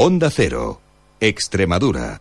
[0.00, 0.80] Onda Cero,
[1.18, 2.20] Extremadura.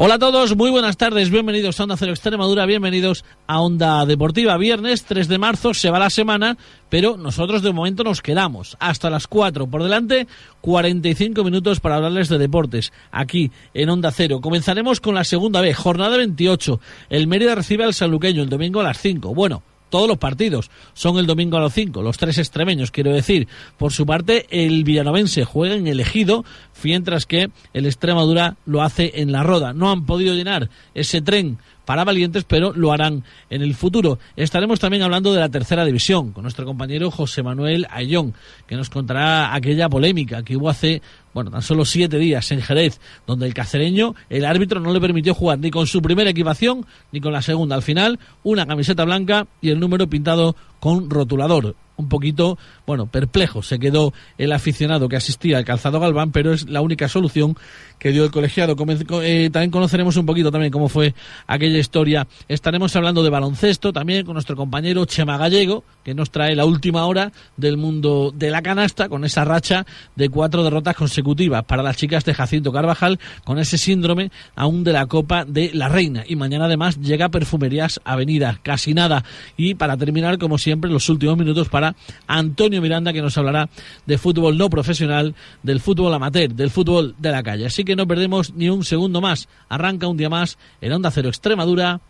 [0.00, 4.56] Hola a todos, muy buenas tardes, bienvenidos a Onda Cero Extremadura, bienvenidos a Onda Deportiva.
[4.56, 6.56] Viernes 3 de marzo se va la semana,
[6.88, 9.66] pero nosotros de momento nos quedamos hasta las 4.
[9.66, 10.28] Por delante,
[10.60, 14.40] 45 minutos para hablarles de deportes aquí en Onda Cero.
[14.40, 16.78] Comenzaremos con la segunda vez, jornada 28.
[17.10, 19.34] El Mérida recibe al Sanluqueño el domingo a las 5.
[19.34, 23.48] Bueno, todos los partidos son el domingo a las 5, los tres extremeños, quiero decir.
[23.76, 26.44] Por su parte, el villanovense juega en el ejido,
[26.82, 29.72] mientras que el Extremadura lo hace en la roda.
[29.72, 34.18] No han podido llenar ese tren para valientes, pero lo harán en el futuro.
[34.36, 38.34] Estaremos también hablando de la tercera división con nuestro compañero José Manuel Ayllón,
[38.66, 41.00] que nos contará aquella polémica que hubo hace,
[41.32, 45.32] bueno, tan solo siete días en Jerez, donde el cacereño, el árbitro no le permitió
[45.32, 47.74] jugar ni con su primera equipación ni con la segunda.
[47.74, 52.58] Al final, una camiseta blanca y el número pintado con rotulador un poquito,
[52.88, 57.06] bueno, perplejo se quedó el aficionado que asistía al calzado Galván, pero es la única
[57.06, 57.54] solución
[57.98, 58.74] que dio el colegiado.
[59.22, 61.14] Eh, también conoceremos un poquito también cómo fue
[61.46, 62.26] aquella historia.
[62.48, 67.04] Estaremos hablando de baloncesto también con nuestro compañero Chema Gallego, que nos trae la última
[67.04, 69.84] hora del mundo de la canasta, con esa racha
[70.16, 74.94] de cuatro derrotas consecutivas para las chicas de Jacinto Carvajal, con ese síndrome aún de
[74.94, 76.24] la Copa de la Reina.
[76.26, 79.24] Y mañana además llega Perfumerías Avenida, casi nada.
[79.58, 81.94] Y para terminar, como siempre, los últimos minutos para
[82.26, 83.68] Antonio Miranda, que nos hablará
[84.06, 87.66] de fútbol no profesional, del fútbol amateur, del fútbol de la calle.
[87.66, 89.48] Así que no perdemos ni un segundo más.
[89.68, 92.00] Arranca un día más en Onda Cero Extremadura,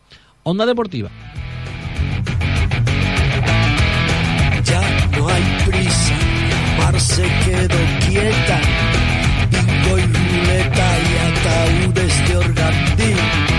[0.42, 1.10] Onda Deportiva.
[4.64, 6.18] Ya no hay prisa,
[6.78, 8.60] Mar se quedó quieta,
[9.86, 13.57] y ruleta y ataúdes de organdín.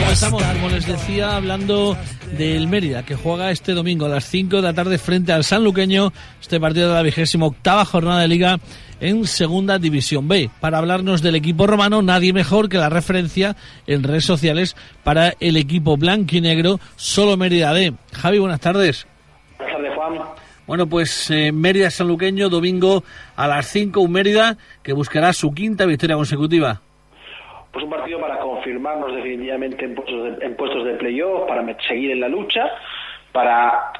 [0.00, 1.96] Comenzamos, como les decía, hablando
[2.36, 6.12] del Mérida, que juega este domingo a las 5 de la tarde frente al Sanluqueño,
[6.40, 8.58] este partido de la vigésima octava jornada de liga
[9.00, 10.50] en Segunda División B.
[10.60, 13.56] Para hablarnos del equipo romano, nadie mejor que la referencia
[13.86, 17.94] en redes sociales para el equipo blanco y negro, solo Mérida D.
[18.12, 19.06] Javi, buenas tardes.
[19.58, 20.28] Buenas tardes, Juan.
[20.66, 23.02] Bueno, pues eh, Mérida Sanluqueño, domingo
[23.36, 26.82] a las 5, un Mérida que buscará su quinta victoria consecutiva.
[27.78, 32.10] Pues un partido para confirmarnos definitivamente en puestos de, en puestos de playoff, para seguir
[32.10, 32.64] en la lucha,
[33.30, 33.92] para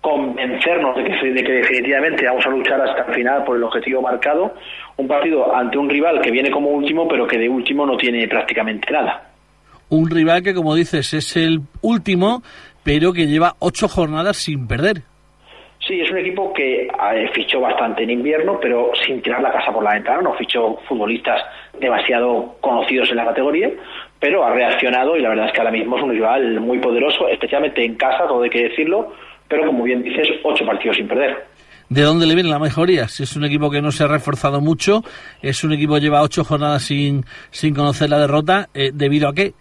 [0.00, 4.00] convencernos de que, de que definitivamente vamos a luchar hasta el final por el objetivo
[4.02, 4.54] marcado.
[4.98, 8.28] Un partido ante un rival que viene como último, pero que de último no tiene
[8.28, 9.28] prácticamente nada.
[9.88, 12.40] Un rival que, como dices, es el último,
[12.84, 15.02] pero que lleva ocho jornadas sin perder.
[15.84, 19.72] Sí, es un equipo que eh, fichó bastante en invierno, pero sin tirar la casa
[19.72, 20.22] por la ventana.
[20.22, 21.42] No fichó futbolistas
[21.80, 23.70] demasiado conocidos en la categoría,
[24.18, 27.28] pero ha reaccionado y la verdad es que ahora mismo es un rival muy poderoso,
[27.28, 29.12] especialmente en casa, todo hay que decirlo,
[29.48, 31.44] pero como bien dices, ocho partidos sin perder.
[31.88, 33.08] ¿De dónde le viene la mejoría?
[33.08, 35.02] Si es un equipo que no se ha reforzado mucho,
[35.42, 39.34] es un equipo que lleva ocho jornadas sin, sin conocer la derrota, eh, ¿debido a
[39.34, 39.52] qué?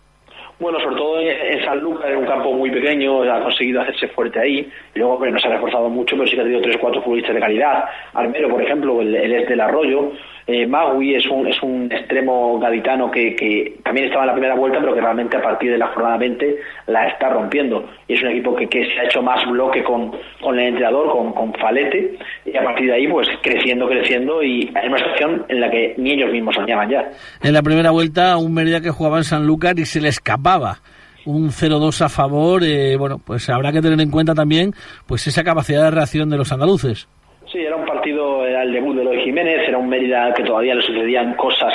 [0.60, 1.28] Bueno, sobre todo en,
[1.74, 4.70] San Lucas, en un campo muy pequeño, ha conseguido hacerse fuerte ahí.
[4.94, 6.80] Y luego, bueno, no se ha reforzado mucho, pero sí que ha tenido tres o
[6.80, 7.86] cuatro futbolistas de calidad.
[8.14, 10.12] Armero, por ejemplo, el, el es del Arroyo.
[10.46, 14.56] Eh, Magui es un, es un extremo gaditano que, que, también estaba en la primera
[14.56, 17.90] vuelta, pero que realmente a partir de la jornada 20 la está rompiendo.
[18.08, 21.12] Y es un equipo que, que se ha hecho más bloque con, con el entrenador,
[21.12, 25.46] con, con Falete, y a partir de ahí, pues creciendo, creciendo, y en una situación
[25.48, 27.10] en la que ni ellos mismos soñaban ya.
[27.42, 30.80] En la primera vuelta, un Mérida que jugaba en San Lucas y se le escapaba
[31.26, 34.72] un 0-2 a favor, eh, bueno, pues habrá que tener en cuenta también
[35.08, 37.08] pues esa capacidad de reacción de los andaluces.
[37.52, 40.76] Sí, era un partido, era el debut de Eloy Jiménez, era un Mérida que todavía
[40.76, 41.74] le sucedían cosas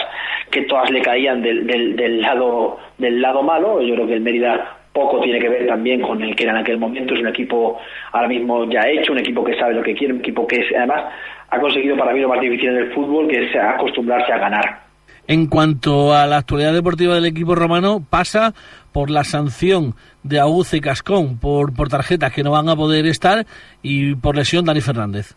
[0.50, 3.81] que todas le caían del, del, del, lado del lado malo.
[3.81, 6.58] Yo creo que el Mérida poco tiene que ver también con el que era en
[6.58, 7.14] aquel momento.
[7.14, 7.78] Es un equipo
[8.12, 11.04] ahora mismo ya hecho, un equipo que sabe lo que quiere, un equipo que además
[11.50, 14.88] ha conseguido para mí lo más difícil en el fútbol, que es acostumbrarse a ganar.
[15.28, 18.54] En cuanto a la actualidad deportiva del equipo romano, pasa
[18.92, 23.06] por la sanción de Aguce y Cascón por, por tarjetas que no van a poder
[23.06, 23.44] estar
[23.82, 25.34] y por lesión Dani Fernández.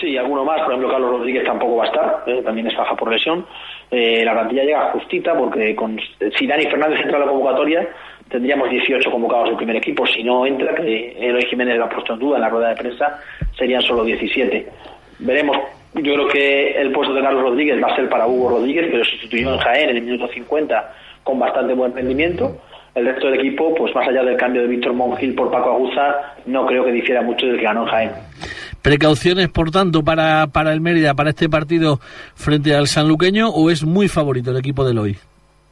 [0.00, 2.96] Sí, alguno más, por ejemplo Carlos Rodríguez tampoco va a estar, eh, también es baja
[2.96, 3.44] por lesión.
[3.90, 5.98] Eh, la plantilla llega justita porque con,
[6.38, 7.88] si Dani Fernández entra a la convocatoria
[8.30, 10.06] tendríamos 18 convocados del primer equipo.
[10.06, 12.76] Si no entra, que Eloy Jiménez lo ha puesto en duda en la rueda de
[12.76, 13.20] prensa,
[13.56, 14.66] serían solo 17.
[15.20, 15.56] Veremos.
[15.94, 19.04] Yo creo que el puesto de Carlos Rodríguez va a ser para Hugo Rodríguez, pero
[19.04, 20.94] sustituyó en Jaén en el minuto 50
[21.24, 22.56] con bastante buen rendimiento.
[22.94, 26.34] El resto del equipo, pues más allá del cambio de Víctor Mongil por Paco Aguza,
[26.46, 28.10] no creo que difiera mucho del que ganó en Jaén.
[28.82, 31.98] ¿Precauciones, por tanto, para, para el Mérida, para este partido
[32.34, 35.16] frente al sanluqueño o es muy favorito el equipo de hoy?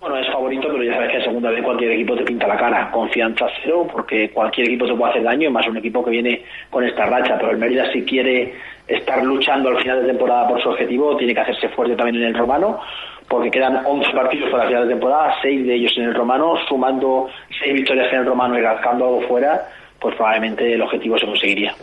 [0.00, 2.54] Bueno, es favorito, pero ya sabes que en segunda vez cualquier equipo te pinta la
[2.54, 2.90] la cara.
[2.90, 6.84] Confianza cero, porque cualquier equipo te puede hacer daño, más un equipo que viene con
[6.84, 7.36] esta racha.
[7.38, 8.54] Pero el Mérida, si quiere
[8.86, 12.28] estar luchando al final de temporada por su objetivo, tiene que hacerse fuerte también en
[12.28, 12.80] el romano,
[13.28, 16.54] porque quedan 11 partidos para la final de temporada, 6 de ellos en el romano,
[16.68, 17.28] sumando
[17.60, 19.68] 6 victorias en el romano y rascando algo fuera
[19.98, 21.74] pues probablemente el objetivo se conseguiría.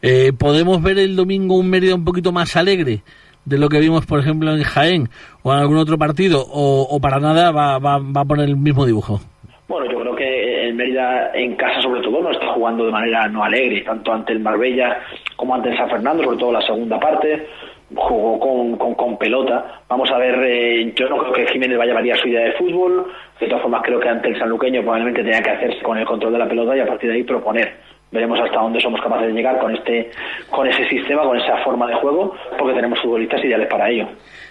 [0.00, 3.00] Eh, ¿Podemos ver el domingo un Mérida un poquito más alegre?
[3.46, 5.08] de lo que vimos, por ejemplo, en Jaén
[5.42, 8.84] o en algún otro partido, o, para nada va, va, va a poner el mismo
[8.84, 9.20] dibujo?
[9.68, 13.28] Bueno, yo creo que el Mérida en casa sobre todo no está jugando de manera
[13.28, 14.98] no alegre, tanto ante el Marbella
[15.36, 17.46] como ante San Fernando, sobre todo la segunda parte,
[17.94, 19.82] jugó con, con, pelota.
[19.88, 22.52] Vamos a ver, eh, yo no creo que Jiménez vaya a variar su idea de
[22.52, 23.06] fútbol,
[23.38, 26.32] de todas formas creo que ante el sanluqueño probablemente tenga que hacerse con el control
[26.32, 27.74] de la pelota y a partir de ahí proponer
[28.16, 30.10] veremos hasta dónde somos capaces de llegar con este
[30.50, 34.08] con ese sistema, con esa forma de juego, porque tenemos futbolistas ideales para ello.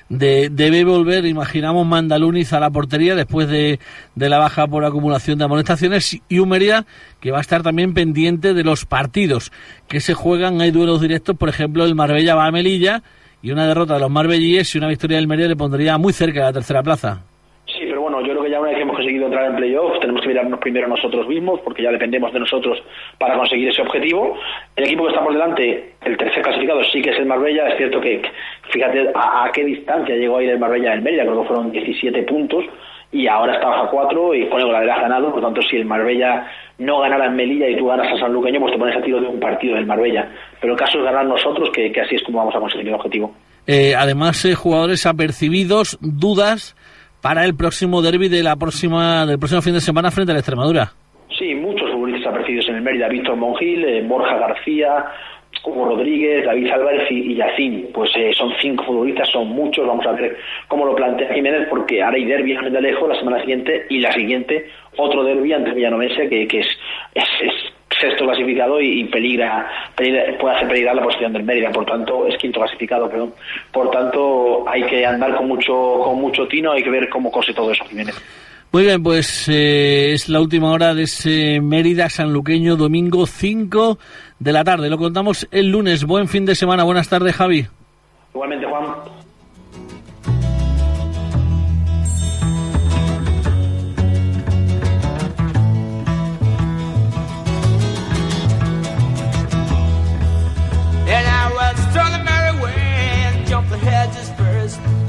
[0.10, 3.80] debe volver, imaginamos, Mandaluniz a la portería después de,
[4.16, 6.86] de, la baja por acumulación de amonestaciones y Humería,
[7.20, 9.52] que va a estar también pendiente de los partidos
[9.88, 10.62] que se juegan.
[10.62, 13.02] Hay duelos directos, por ejemplo, el Marbella va a Melilla
[13.42, 16.40] y una derrota de los marbellíes y una victoria del Mérida le pondría muy cerca
[16.40, 17.24] de la tercera plaza
[18.26, 20.60] yo creo que ya una vez que hemos conseguido entrar en playoffs, tenemos que mirarnos
[20.60, 22.82] primero nosotros mismos, porque ya dependemos de nosotros
[23.18, 24.38] para conseguir ese objetivo.
[24.76, 27.70] El equipo que está por delante, el tercer clasificado, sí que es el Marbella.
[27.70, 28.22] Es cierto que,
[28.70, 32.24] fíjate a, qué distancia llegó a ir el Marbella del Mérida, creo que fueron 17
[32.24, 32.66] puntos,
[33.12, 35.32] y ahora está bajo 4 y pone la ha ganado.
[35.32, 36.48] Por tanto, si el Marbella
[36.80, 39.22] no ganara en Melilla y tú ganas a San Luqueño, pues te pones a tiro
[39.22, 40.30] de un partido del Marbella.
[40.60, 43.34] Pero el caso es ganar nosotros, que, así es como vamos a conseguir el objetivo.
[43.68, 46.76] Eh, además, eh, jugadores apercibidos, dudas
[47.26, 50.42] para el próximo derby de la próxima, del próximo fin de semana frente a la
[50.42, 50.92] Extremadura.
[51.36, 55.06] Sí, muchos futbolistas aparecidos en el Mérida, Víctor Mongil, eh, Borja García,
[55.64, 57.90] Hugo Rodríguez, David Álvarez y, Yacín.
[57.92, 59.88] Pues eh, son cinco futbolistas, son muchos.
[59.88, 60.38] Vamos a ver
[60.68, 64.12] cómo lo plantea Jiménez, porque ahora hay derby en Alejo la semana siguiente y la
[64.14, 66.68] siguiente otro derby ante Villanovense que, que es,
[67.16, 67.65] es
[68.00, 72.60] sexto clasificado y, peligra, puede hacer peligrar la posición del Mérida, por tanto es quinto
[72.60, 73.34] clasificado, perdón.
[73.72, 77.54] Por tanto hay que andar con mucho con mucho tino, hay que ver cómo cose
[77.54, 78.16] todo eso, Jiménez.
[78.72, 83.98] Muy bien, pues eh, es la última hora de ese Mérida Sanluqueño, domingo 5
[84.40, 84.90] de la tarde.
[84.90, 86.04] Lo contamos el lunes.
[86.04, 86.84] Buen fin de semana.
[86.84, 87.66] Buenas tardes, Javi.
[88.34, 88.84] Igualmente, Juan.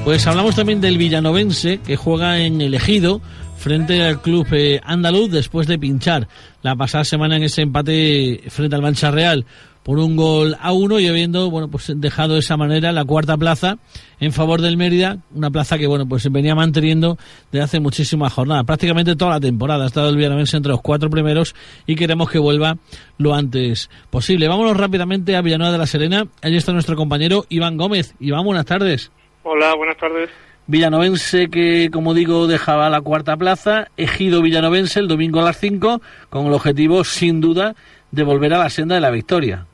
[0.07, 3.21] Pues hablamos también del villanovense que juega en el Ejido
[3.59, 6.29] frente al club eh, andaluz después de pinchar
[6.63, 9.45] la pasada semana en ese empate frente al Mancha Real
[9.83, 13.37] por un gol a uno y habiendo bueno pues dejado de esa manera la cuarta
[13.37, 13.79] plaza
[14.21, 17.19] en favor del Mérida, una plaza que bueno pues se venía manteniendo
[17.51, 21.11] desde hace muchísimas jornadas, prácticamente toda la temporada ha estado el Villanovense entre los cuatro
[21.11, 22.79] primeros y queremos que vuelva
[23.19, 24.47] lo antes posible.
[24.47, 28.15] Vámonos rápidamente a Villanueva de la Serena, allí está nuestro compañero Iván Gómez.
[28.21, 29.11] Iván, buenas tardes.
[29.49, 30.29] Hola, buenas tardes.
[30.67, 36.03] Villanovense que, como digo, dejaba la cuarta plaza, Ejido Villanovense el domingo a las 5,
[36.31, 37.77] con el objetivo, sin duda,
[38.11, 39.67] de volver a la senda de la victoria.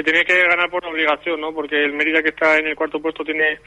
[0.00, 1.52] Se tiene que ganar por obligación, ¿no?
[1.52, 3.58] Porque el Mérida que está en el cuarto puesto tiene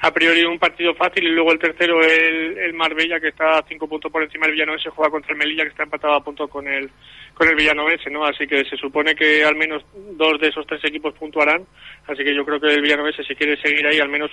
[0.00, 3.64] a priori un partido fácil y luego el tercero el, el Marbella que está a
[3.68, 6.48] cinco puntos por encima del Villanovense juega contra el Melilla que está empatado a punto
[6.48, 6.88] con el
[7.34, 8.24] con el Villanovense, ¿no?
[8.24, 9.84] Así que se supone que al menos
[10.16, 11.66] dos de esos tres equipos puntuarán,
[12.06, 14.30] así que yo creo que el Villanovense si quiere seguir ahí al menos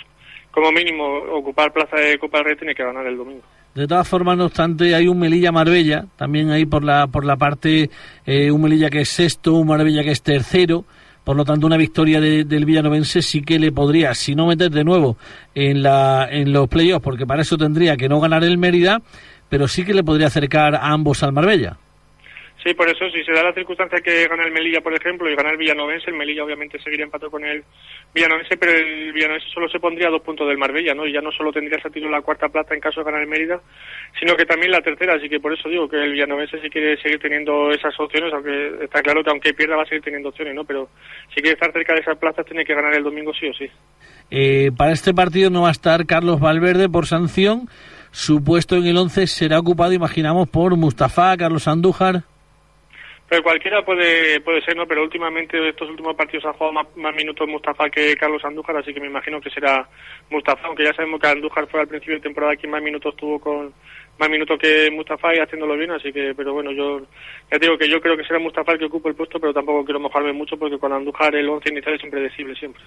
[0.51, 3.43] como mínimo ocupar plaza de Copa del Rey tiene que ganar el domingo.
[3.75, 7.35] De todas formas, no obstante, hay un Melilla Marbella, también ahí por la por la
[7.35, 7.89] parte
[8.25, 10.85] eh, un Melilla que es sexto, un Marbella que es tercero.
[11.29, 14.83] Por lo tanto, una victoria del Villanovense sí que le podría, si no meter de
[14.83, 15.15] nuevo
[15.53, 19.03] en, la, en los playoffs, porque para eso tendría que no ganar el Mérida,
[19.48, 21.77] pero sí que le podría acercar a ambos al Marbella.
[22.63, 25.35] Sí, por eso, si se da la circunstancia que gana el Melilla, por ejemplo, y
[25.35, 27.63] gana el Villanovense, el Melilla obviamente seguiría empatado con el
[28.13, 31.07] Villanovense, pero el Villanovense solo se pondría a dos puntos del Marbella, ¿no?
[31.07, 33.29] Y ya no solo tendría ese título la cuarta plata en caso de ganar el
[33.29, 33.61] Mérida,
[34.19, 37.01] sino que también la tercera, así que por eso digo que el Villanovense si quiere
[37.01, 40.53] seguir teniendo esas opciones, aunque está claro que aunque pierda va a seguir teniendo opciones,
[40.53, 40.65] ¿no?
[40.65, 40.89] Pero
[41.29, 43.69] si quiere estar cerca de esas plazas tiene que ganar el domingo sí o sí.
[44.31, 47.69] Eh, para este partido no va a estar Carlos Valverde por sanción,
[48.11, 52.23] su puesto en el 11 será ocupado, imaginamos, por Mustafa, Carlos Andújar.
[53.29, 54.88] Pero cualquiera puede puede ser, ¿no?
[54.88, 59.00] Pero últimamente estos últimos partidos ha jugado más, minutos Mustafa que Carlos Andújar, así que
[59.00, 59.88] me imagino que será
[60.31, 63.39] Mustafa, aunque ya sabemos que Andújar fue al principio de temporada quien más minutos tuvo
[63.39, 63.71] con,
[64.19, 66.99] más minutos que Mustafa y haciéndolo bien, así que, pero bueno, yo
[67.51, 69.85] ya digo que yo creo que será Mustafa el que ocupe el puesto, pero tampoco
[69.85, 72.83] quiero mojarme mucho porque con Andújar el once inicial es impredecible siempre.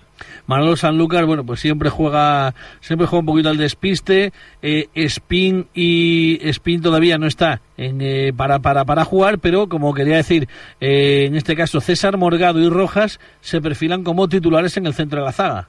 [0.46, 6.38] Manolo Sanlúcar, bueno, pues siempre juega, siempre juega un poquito al despiste, eh, Spin y
[6.50, 10.48] Spin todavía no está en, eh, para, para, para jugar, pero como quería decir,
[10.80, 15.20] eh, en este caso César Morgado y Rojas se perfilan como titulares en el centro
[15.20, 15.68] de la zaga.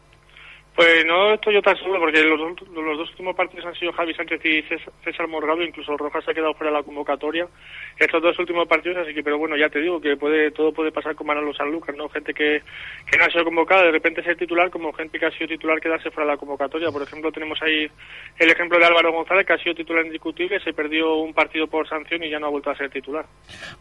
[0.76, 4.14] Pues no estoy yo tan seguro, porque los, los, dos últimos partidos han sido Javi
[4.14, 4.64] Sánchez y
[5.04, 7.48] César Morgado, incluso Rojas se ha quedado fuera de la convocatoria
[8.00, 10.92] estos dos últimos partidos, así que, pero bueno, ya te digo que puede todo puede
[10.92, 12.10] pasar con Manolo Sanlúcar, ¿no?
[12.10, 12.62] Gente que,
[13.10, 15.80] que no ha sido convocada, de repente ser titular, como gente que ha sido titular
[15.80, 16.90] quedarse fuera de la convocatoria.
[16.92, 17.88] Por ejemplo, tenemos ahí
[18.40, 21.88] el ejemplo de Álvaro González, que ha sido titular indiscutible, se perdió un partido por
[21.88, 23.26] sanción y ya no ha vuelto a ser titular.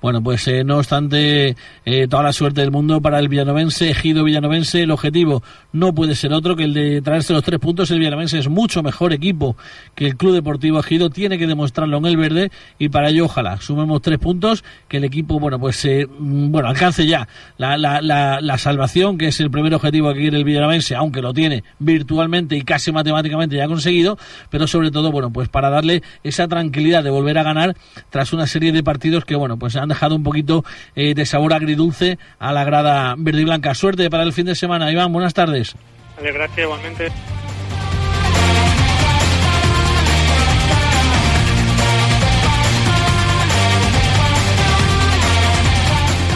[0.00, 4.24] Bueno, pues eh, no obstante, eh, toda la suerte del mundo para el villanovense, Ejido
[4.24, 7.90] Villanovense, el objetivo no puede ser otro que el de traerse los tres puntos.
[7.90, 9.56] El Villanovense es mucho mejor equipo
[9.94, 13.60] que el Club Deportivo Ejido, tiene que demostrarlo en el verde y para ello ojalá
[13.60, 18.00] sumemos tres puntos, que el equipo, bueno, pues eh, bueno, alcance ya la, la,
[18.40, 22.56] la, salvación, que es el primer objetivo que quiere el Villanovense, aunque lo tiene virtualmente
[22.56, 24.18] y casi matemáticamente ya conseguido,
[24.50, 27.76] pero sobre todo, bueno, pues para darle esa tranquilidad de volver a ganar
[28.10, 31.52] tras una serie de partidos que, bueno, pues han dejado un poquito eh, de sabor
[31.52, 33.74] agridulce a la grada verde y blanca.
[33.74, 35.76] Suerte para el fin de semana, Iván, buenas tardes.
[36.22, 37.08] Vale, gracias igualmente.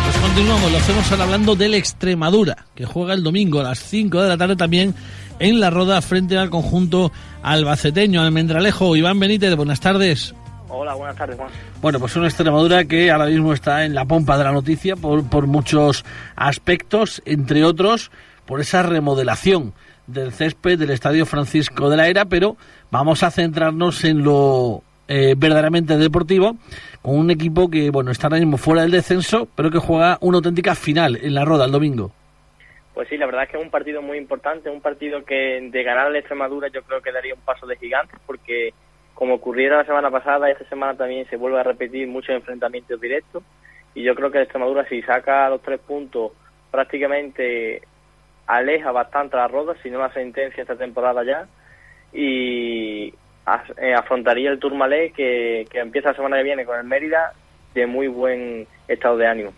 [0.02, 4.23] Pues continuamos, lo hacemos ahora hablando del Extremadura, que juega el domingo a las 5
[4.23, 4.93] de la tarde también
[5.38, 7.12] en la roda frente al conjunto
[7.45, 8.97] albaceteño, almendralejo.
[8.97, 10.35] Iván Benítez, buenas tardes.
[10.69, 11.50] Hola, buenas tardes, Juan.
[11.81, 15.25] Bueno, pues una Extremadura que ahora mismo está en la pompa de la noticia por,
[15.31, 18.11] por muchos aspectos, entre otros
[18.47, 19.73] por esa remodelación
[20.07, 22.57] del césped del Estadio Francisco de la Era, pero
[22.91, 26.57] vamos a centrarnos en lo eh, verdaderamente deportivo,
[27.03, 30.38] con un equipo que bueno está ahora mismo fuera del descenso, pero que juega una
[30.38, 32.12] auténtica final en la Roda el domingo.
[32.95, 35.83] Pues sí, la verdad es que es un partido muy importante, un partido que de
[35.83, 38.73] ganar a Extremadura yo creo que daría un paso de gigante, porque
[39.15, 43.43] como ocurriera la semana pasada, esta semana también se vuelve a repetir muchos enfrentamientos directos,
[43.95, 46.33] y yo creo que la Extremadura si saca los tres puntos
[46.71, 47.83] prácticamente
[48.47, 51.47] aleja bastante la Roda, si no la sentencia esta temporada ya,
[52.12, 57.33] y eh, afrontaría el Tourmalet que, que empieza la semana que viene con el Mérida
[57.75, 59.53] de muy buen estado de ánimo.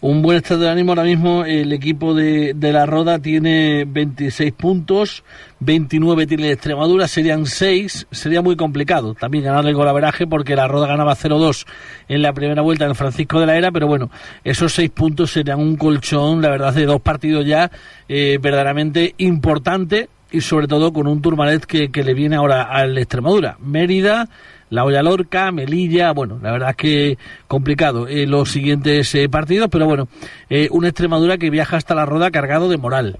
[0.00, 4.52] Un buen estado de ánimo ahora mismo el equipo de, de la Roda tiene 26
[4.52, 5.24] puntos,
[5.60, 10.86] 29 tiene Extremadura, serían 6, sería muy complicado también ganarle el golaveraje porque la Roda
[10.86, 11.66] ganaba 0-2
[12.08, 14.10] en la primera vuelta en Francisco de la Era, pero bueno,
[14.42, 17.70] esos 6 puntos serían un colchón, la verdad, de dos partidos ya
[18.08, 22.96] eh, verdaderamente importante y sobre todo con un Turmalet que, que le viene ahora al
[22.98, 23.56] Extremadura.
[23.60, 24.28] Mérida,
[24.70, 29.68] la Olla Lorca, Melilla, bueno, la verdad es que complicado eh, los siguientes eh, partidos,
[29.70, 30.08] pero bueno,
[30.48, 33.18] eh, una Extremadura que viaja hasta la Roda cargado de moral.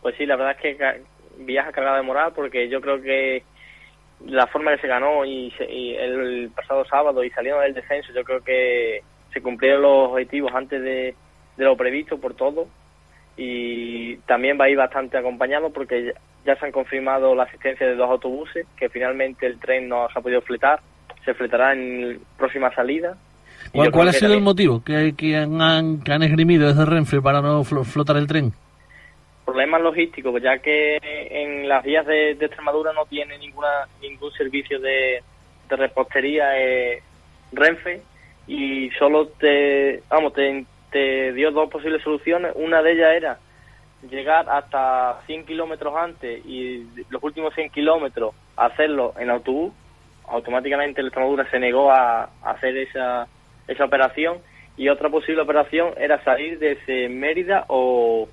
[0.00, 1.02] Pues sí, la verdad es que
[1.44, 3.42] viaja cargado de moral porque yo creo que
[4.26, 7.74] la forma que se ganó y, se, y el, el, pasado sábado y saliendo del
[7.74, 11.14] descenso, yo creo que se cumplieron los objetivos antes de,
[11.56, 12.68] de lo previsto por todo
[13.36, 16.12] y también va a ir bastante acompañado porque
[16.44, 20.18] ya se han confirmado la asistencia de dos autobuses, que finalmente el tren no se
[20.18, 20.80] ha podido fletar,
[21.24, 23.16] se fletará en próxima salida.
[23.72, 24.38] ¿Cuál, ¿cuál ha sido también...
[24.38, 28.52] el motivo que, que, han, que han esgrimido desde Renfe para no flotar el tren?
[29.44, 35.22] Problemas logísticos, ya que en las vías de, Extremadura no tiene ninguna ningún servicio de,
[35.68, 37.02] de repostería eh,
[37.52, 38.02] Renfe
[38.46, 42.52] y solo te, vamos, te, te dio dos posibles soluciones.
[42.54, 43.38] Una de ellas era
[44.08, 49.72] llegar hasta 100 kilómetros antes y los últimos 100 kilómetros hacerlo en autobús,
[50.28, 53.26] automáticamente el Extremadura se negó a, hacer esa,
[53.68, 54.38] esa operación
[54.76, 58.28] y otra posible operación era salir desde Mérida o,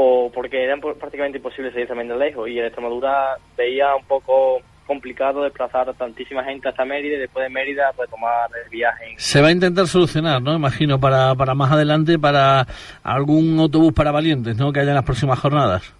[0.00, 4.60] o porque era prácticamente imposible salir también de lejos y el Extremadura veía un poco
[4.86, 9.14] complicado desplazar a tantísima gente hasta Mérida y después de Mérida pues tomar el viaje.
[9.16, 10.54] Se va a intentar solucionar, ¿no?
[10.54, 12.64] Imagino, para, para más adelante, para
[13.02, 14.72] algún autobús para valientes, ¿no?
[14.72, 15.92] Que haya en las próximas jornadas.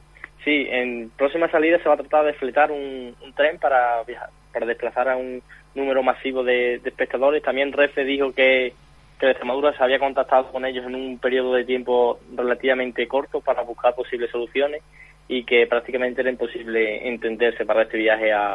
[0.45, 4.31] Sí, en próxima salida se va a tratar de fletar un, un tren para viajar,
[4.53, 5.43] para desplazar a un
[5.75, 7.43] número masivo de, de espectadores.
[7.43, 8.75] También Refe dijo que,
[9.19, 13.63] que Extremadura se había contactado con ellos en un periodo de tiempo relativamente corto para
[13.63, 14.83] buscar posibles soluciones
[15.29, 18.55] y que prácticamente era imposible entenderse para este viaje a,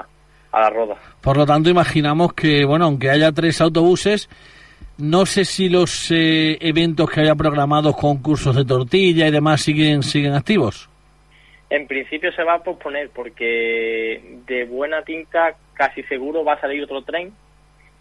[0.52, 0.96] a la roda.
[1.22, 4.30] Por lo tanto, imaginamos que, bueno, aunque haya tres autobuses,
[4.98, 10.04] no sé si los eh, eventos que haya programados, concursos de tortilla y demás, siguen
[10.04, 10.90] siguen activos.
[11.70, 16.84] En principio se va a posponer porque de buena tinta casi seguro va a salir
[16.84, 17.34] otro tren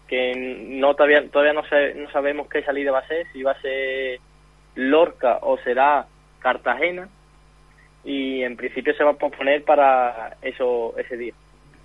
[0.07, 3.51] que no todavía todavía no, sé, no sabemos qué salida va a ser, si va
[3.51, 4.19] a ser
[4.75, 6.07] Lorca o será
[6.39, 7.07] Cartagena
[8.03, 11.33] y en principio se va a posponer para eso ese día.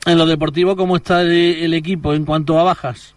[0.07, 3.15] En lo deportivo, ¿cómo está el, equipo en cuanto a bajas?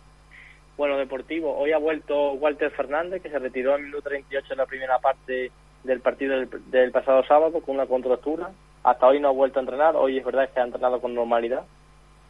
[0.77, 4.65] Bueno, deportivo, hoy ha vuelto Walter Fernández, que se retiró en minuto 38 en la
[4.65, 5.51] primera parte
[5.83, 8.49] del partido del, pasado sábado con una contractura.
[8.83, 11.63] Hasta hoy no ha vuelto a entrenar, hoy es verdad que ha entrenado con normalidad.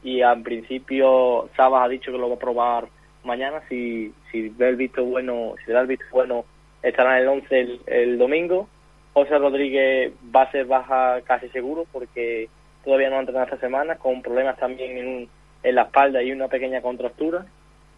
[0.04, 2.88] Y al principio Sabas ha dicho que lo va a probar
[3.24, 3.62] mañana.
[3.70, 6.46] Si, si ve el visto bueno, si da el visto bueno,
[6.82, 8.68] estará en el 11 el, domingo
[9.14, 12.50] José Rodríguez va a ser baja casi seguro porque
[12.84, 15.30] todavía no ha entrenado esta semana, con problemas también en,
[15.64, 17.46] en la espalda y una pequeña contractura.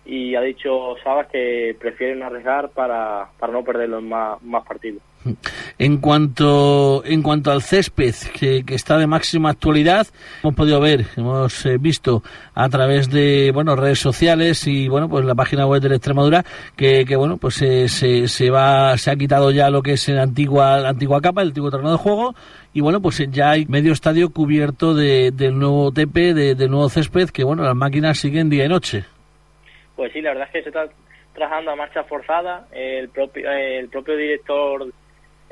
[0.05, 4.65] Y ha dicho Sabas que prefiere no arriesgar para, para no perder los más, más
[4.65, 5.01] partidos.
[5.77, 10.07] En cuanto, en cuanto al césped, que, está de máxima actualidad,
[10.41, 15.25] hemos podido ver, hemos eh, visto a través de bueno redes sociales y bueno pues
[15.25, 16.43] la página web de la Extremadura
[16.75, 20.23] que, que bueno pues se, se, va se ha quitado ya lo que es la
[20.23, 22.35] antigua la antigua capa, el antiguo terreno de juego
[22.73, 26.89] y bueno pues ya hay medio estadio cubierto de, del nuevo TP, de, del nuevo
[26.89, 29.05] césped, que bueno las máquinas siguen día y noche.
[29.95, 30.89] Pues sí, la verdad es que se está
[31.33, 32.67] trabajando a marcha forzada.
[32.71, 34.91] El propio, el propio director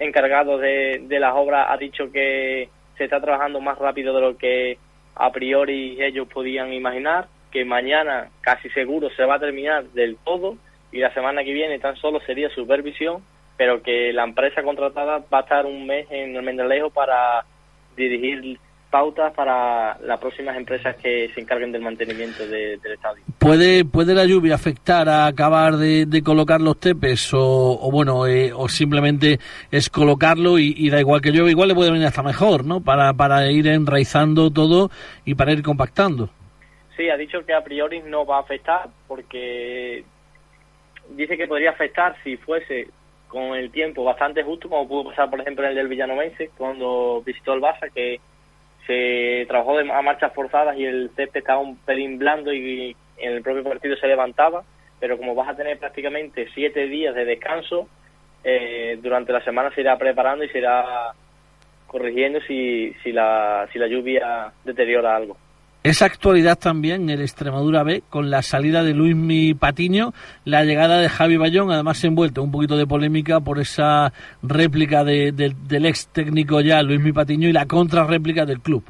[0.02, 4.38] encargado de, de las obras ha dicho que se está trabajando más rápido de lo
[4.38, 4.78] que
[5.16, 10.58] a priori ellos podían imaginar, que mañana casi seguro se va a terminar del todo
[10.92, 13.24] y la semana que viene tan solo sería supervisión,
[13.58, 17.46] pero que la empresa contratada va a estar un mes en el Mendelejo para
[17.96, 18.58] dirigir
[18.92, 23.24] pautas para las próximas empresas que se encarguen del mantenimiento del estadio.
[23.40, 28.68] ¿Puede, ¿Puede la lluvia afectar a acabar de, colocar los tepes o, bueno eh, o
[28.68, 29.40] simplemente
[29.72, 32.82] es colocarlo y, da igual que llueva, igual le puede venir hasta mejor, ¿no?
[32.82, 34.92] Para, para ir enraizando todo
[35.26, 36.30] y para ir compactando.
[36.98, 40.04] Sí, ha dicho que a priori no va a afectar porque
[41.12, 42.90] dice que podría afectar si fuese
[43.30, 47.24] con el tiempo bastante justo, como pudo pasar, por ejemplo, en el del Villanovense, cuando
[47.26, 48.20] visitó el Barça, que
[48.92, 53.42] se trabajó a marchas forzadas y el césped estaba un pelín blando y en el
[53.42, 54.64] propio partido se levantaba,
[55.00, 57.88] pero como vas a tener prácticamente siete días de descanso,
[58.44, 61.14] eh, durante la semana se irá preparando y se irá
[61.88, 65.38] corrigiendo si, si, la, si la lluvia deteriora algo.
[65.84, 70.14] Esa actualidad también el Extremadura B, con la salida de Luismi Patiño,
[70.46, 74.14] la llegada de Javi Bayón, además envuelto un poquito de polémica por esa
[74.44, 78.84] réplica del ex técnico ya Luismi Patiño y la contrarréplica del club.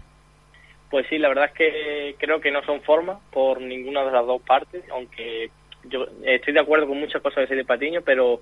[0.89, 4.25] Pues sí, la verdad es que creo que no son formas por ninguna de las
[4.25, 5.49] dos partes, aunque
[5.85, 8.41] yo estoy de acuerdo con muchas cosas de ese Patiño, pero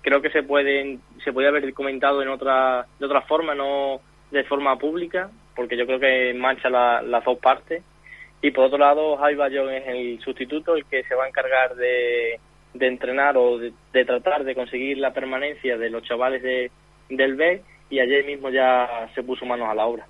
[0.00, 4.00] creo que se pueden se puede haber comentado en otra de otra forma, no
[4.30, 7.82] de forma pública, porque yo creo que mancha las dos partes.
[8.40, 11.76] Y por otro lado, Javi Bayón es el sustituto, el que se va a encargar
[11.76, 12.40] de,
[12.74, 13.72] de entrenar o de,
[14.04, 16.70] tratar de conseguir la permanencia de los chavales de,
[17.08, 20.06] del B y ayer mismo ya se puso manos a la obra.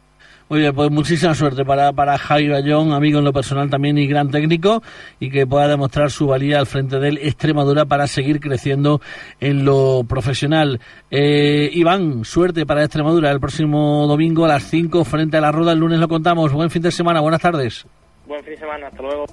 [0.53, 4.31] Bien, pues muchísima suerte para, para Javi Bayón, amigo en lo personal también y gran
[4.31, 4.83] técnico,
[5.19, 9.01] y que pueda demostrar su valía al frente del Extremadura para seguir creciendo
[9.41, 10.79] en lo profesional.
[11.11, 15.73] Eh, Iván, suerte para Extremadura el próximo domingo a las 5 frente a la Roda.
[15.73, 16.53] El lunes lo contamos.
[16.53, 17.87] Buen fin de semana, buenas tardes.
[18.27, 19.25] Buen fin de semana, hasta luego.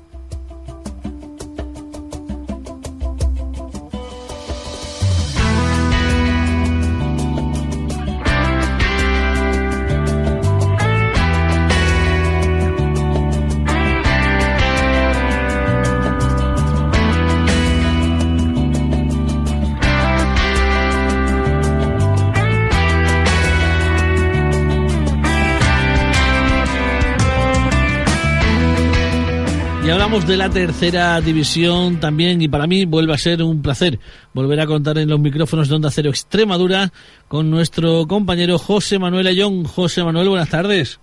[30.10, 34.00] Hablamos de la tercera división también y para mí vuelve a ser un placer
[34.34, 36.91] volver a contar en los micrófonos de Onda Cero Extremadura
[37.28, 39.65] con nuestro compañero José Manuel Ayón.
[39.65, 41.00] José Manuel, buenas tardes.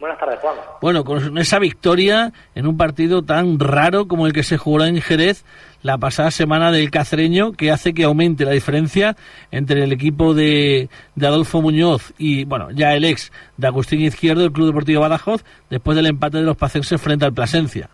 [0.00, 0.56] Buenas tardes, Juan.
[0.82, 5.00] Bueno, con esa victoria en un partido tan raro como el que se jugó en
[5.00, 5.44] Jerez
[5.82, 9.16] la pasada semana del Cacereño, que hace que aumente la diferencia
[9.52, 14.44] entre el equipo de, de Adolfo Muñoz y, bueno, ya el ex de Agustín Izquierdo,
[14.44, 17.88] el Club Deportivo Badajoz, después del empate de los pacenses frente al Plasencia.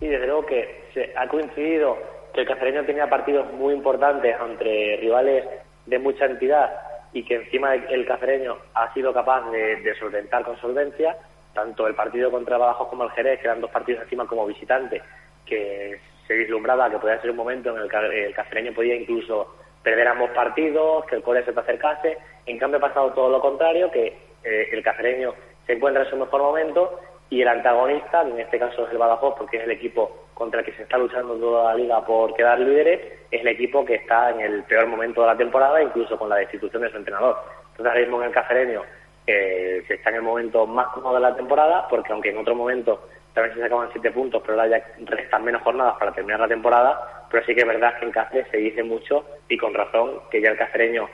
[0.00, 1.98] Sí, desde luego que se ha coincidido
[2.32, 5.44] que el cacereño tenía partidos muy importantes entre rivales
[5.84, 6.70] de mucha entidad
[7.12, 11.16] y que encima el cacereño ha sido capaz de, solventar con solvencia
[11.52, 15.02] tanto el partido contra Badajoz como el Jerez, que eran dos partidos encima como visitante,
[15.44, 19.56] que se vislumbraba que podía ser un momento en el que el cacereño podía incluso
[19.82, 22.18] perder ambos partidos, que el Core se te acercase.
[22.46, 25.34] En cambio ha pasado todo lo contrario, que eh, el cacereño
[25.66, 27.00] se encuentra en su mejor momento
[27.30, 30.66] y el antagonista, en este caso es el Badajoz, porque es el equipo contra el
[30.66, 34.30] que se está luchando toda la liga por quedar líderes, es el equipo que está
[34.30, 37.36] en el peor momento de la temporada, incluso con la destitución de su entrenador.
[37.70, 38.82] Entonces ahora mismo en el cacereño
[39.26, 42.56] eh, se está en el momento más cómodo de la temporada, porque aunque en otro
[42.56, 46.48] momento también se sacaban siete puntos, pero ahora ya restan menos jornadas para terminar la
[46.48, 50.22] temporada, pero sí que es verdad que en Cáceres se dice mucho, y con razón,
[50.32, 51.08] que ya el cacereño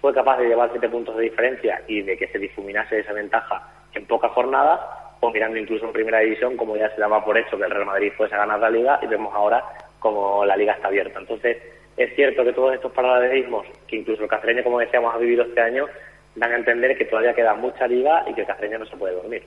[0.00, 3.68] fue capaz de llevar siete puntos de diferencia y de que se difuminase esa ventaja
[3.94, 4.80] en pocas jornadas,
[5.24, 7.86] o mirando incluso en primera división, como ya se daba por hecho que el Real
[7.86, 9.62] Madrid fuese a ganar la liga, y vemos ahora
[10.00, 11.20] como la liga está abierta.
[11.20, 11.58] Entonces,
[11.96, 15.60] es cierto que todos estos paralelismos, que incluso el cacereño, como decíamos, ha vivido este
[15.60, 15.86] año,
[16.34, 19.14] dan a entender que todavía queda mucha liga y que el Cacereño no se puede
[19.14, 19.42] dormir.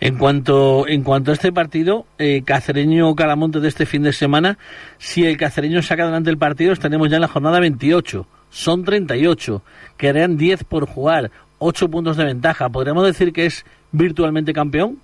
[0.00, 4.58] En cuanto, en cuanto a este partido, eh, Cacereño-Calamonte de este fin de semana,
[4.98, 8.26] si el Cacereño saca adelante el partido, estaremos ya en la jornada 28.
[8.50, 9.62] Son 38,
[9.96, 12.68] quedarían 10 por jugar, 8 puntos de ventaja.
[12.68, 14.98] ¿Podríamos decir que es virtualmente campeón?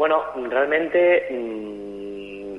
[0.00, 2.56] Bueno, realmente mm,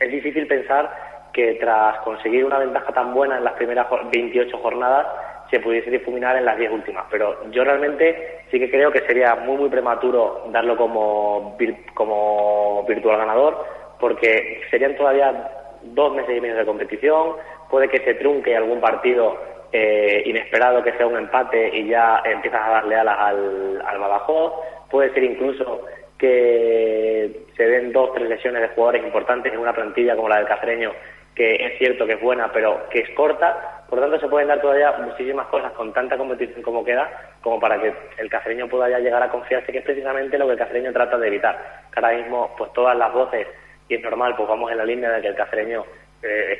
[0.00, 5.06] es difícil pensar que tras conseguir una ventaja tan buena en las primeras 28 jornadas,
[5.50, 7.06] se pudiese difuminar en las 10 últimas.
[7.10, 11.56] Pero yo realmente sí que creo que sería muy, muy prematuro darlo como,
[11.94, 13.64] como virtual ganador,
[13.98, 15.50] porque serían todavía
[15.80, 17.36] dos meses y medio de competición,
[17.70, 19.38] puede que se trunque algún partido
[19.72, 24.52] eh, inesperado que sea un empate y ya empiezas a darle alas al, al Badajoz,
[24.90, 25.86] puede ser incluso
[26.18, 30.46] que se den dos, tres lesiones de jugadores importantes en una plantilla como la del
[30.46, 30.92] Castreño
[31.38, 33.84] que es cierto que es buena, pero que es corta.
[33.88, 37.08] Por tanto, se pueden dar todavía muchísimas cosas con tanta competición como queda,
[37.40, 40.54] como para que el cacereño pueda ya llegar a confiarse, que es precisamente lo que
[40.54, 41.84] el cacereño trata de evitar.
[41.94, 43.46] Ahora mismo, pues todas las voces,
[43.88, 45.84] y es normal, pues vamos en la línea de que el cacereño
[46.24, 46.58] eh,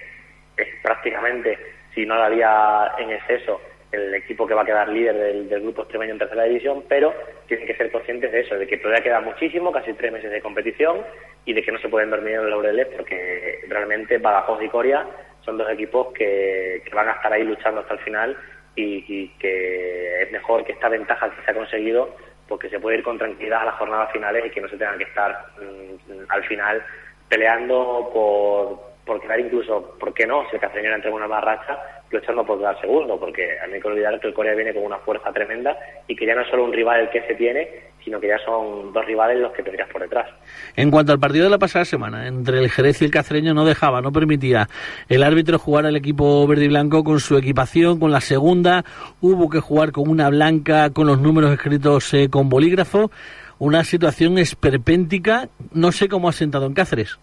[0.56, 1.58] es prácticamente,
[1.92, 3.60] si no lo había en exceso,
[3.92, 7.14] el equipo que va a quedar líder del, grupo extremeño en tercera división, pero
[7.46, 10.42] tienen que ser conscientes de eso, de que todavía queda muchísimo, casi tres meses de
[10.42, 10.98] competición,
[11.44, 15.06] y de que no se pueden dormir en los laureles, porque realmente Badajoz y Coria
[15.40, 18.36] son dos equipos que, van a estar ahí luchando hasta el final
[18.74, 22.14] y, que es mejor que esta ventaja que se ha conseguido,
[22.46, 24.98] porque se puede ir con tranquilidad a las jornadas finales y que no se tengan
[24.98, 26.84] que estar mm, al final
[27.28, 30.48] peleando por, por quedar incluso, ¿por qué no?
[30.48, 33.88] Si el Castellón entra en una barracha, luchando por dar segundo, porque no hay que
[33.88, 36.64] olvidar que el Corea viene con una fuerza tremenda y que ya no es solo
[36.64, 37.68] un rival el que se tiene,
[38.04, 40.28] sino que ya son dos rivales los que tendrías por detrás.
[40.76, 43.64] En cuanto al partido de la pasada semana, entre el Jerez y el Cacereño no
[43.64, 44.68] dejaba, no permitía
[45.08, 48.84] el árbitro jugar al equipo verde y blanco con su equipación, con la segunda,
[49.20, 53.10] hubo que jugar con una blanca, con los números escritos eh, con bolígrafo,
[53.58, 57.18] una situación esperpéntica, no sé cómo ha sentado en Cáceres.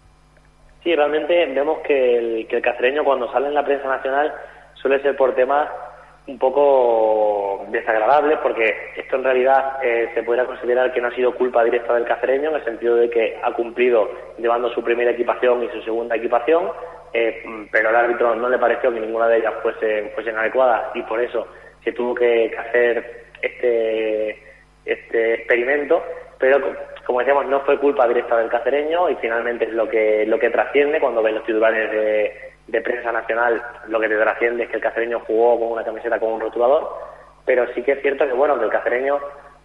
[0.84, 4.32] Sí, realmente vemos que el, que el cacereño cuando sale en la prensa nacional
[4.80, 5.68] suele ser por temas
[6.26, 11.34] un poco desagradables, porque esto en realidad eh, se podría considerar que no ha sido
[11.34, 15.62] culpa directa del cacereño, en el sentido de que ha cumplido llevando su primera equipación
[15.62, 16.70] y su segunda equipación,
[17.12, 21.02] eh, pero al árbitro no le pareció que ninguna de ellas fuese, fuesen adecuadas y
[21.02, 21.46] por eso
[21.84, 24.42] se tuvo que, hacer este,
[24.84, 26.02] este experimento,
[26.38, 26.60] pero
[27.06, 30.50] como decíamos, no fue culpa directa del cacereño y finalmente es lo que, lo que
[30.50, 31.90] trasciende cuando ves los titulares
[32.66, 36.18] de prensa nacional lo que te trasciende es que el cacereño jugó con una camiseta
[36.18, 36.88] con un rotulador,
[37.44, 39.20] pero sí que es cierto que bueno que el cacereño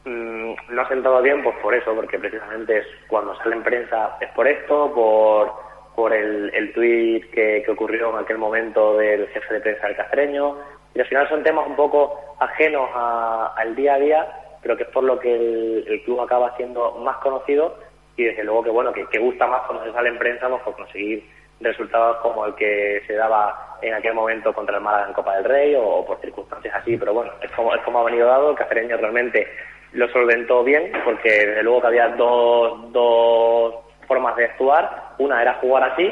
[0.06, 4.18] mm, no ha sentado bien pues por eso, porque precisamente es cuando sale en prensa
[4.22, 5.52] es por esto, por,
[5.96, 9.96] por el, el tuit que, que ocurrió en aquel momento del jefe de prensa del
[9.96, 10.58] cacereño,
[10.94, 14.28] y al final son temas un poco ajenos al día a día,
[14.62, 17.76] pero que es por lo que el, club acaba siendo más conocido
[18.16, 20.62] y desde luego que bueno que, que gusta más cuando se sale en prensa pues,
[20.62, 21.24] por conseguir
[21.62, 25.46] resultados como el que se daba en aquel momento contra el Málaga en Copa del
[25.46, 28.56] Rey o, por circunstancias así, pero bueno, es como, es como ha venido dado, el
[28.56, 29.48] Cacereño realmente
[29.94, 33.76] lo solventó bien, porque desde luego que había dos, dos
[34.08, 36.12] formas de actuar, una era jugar así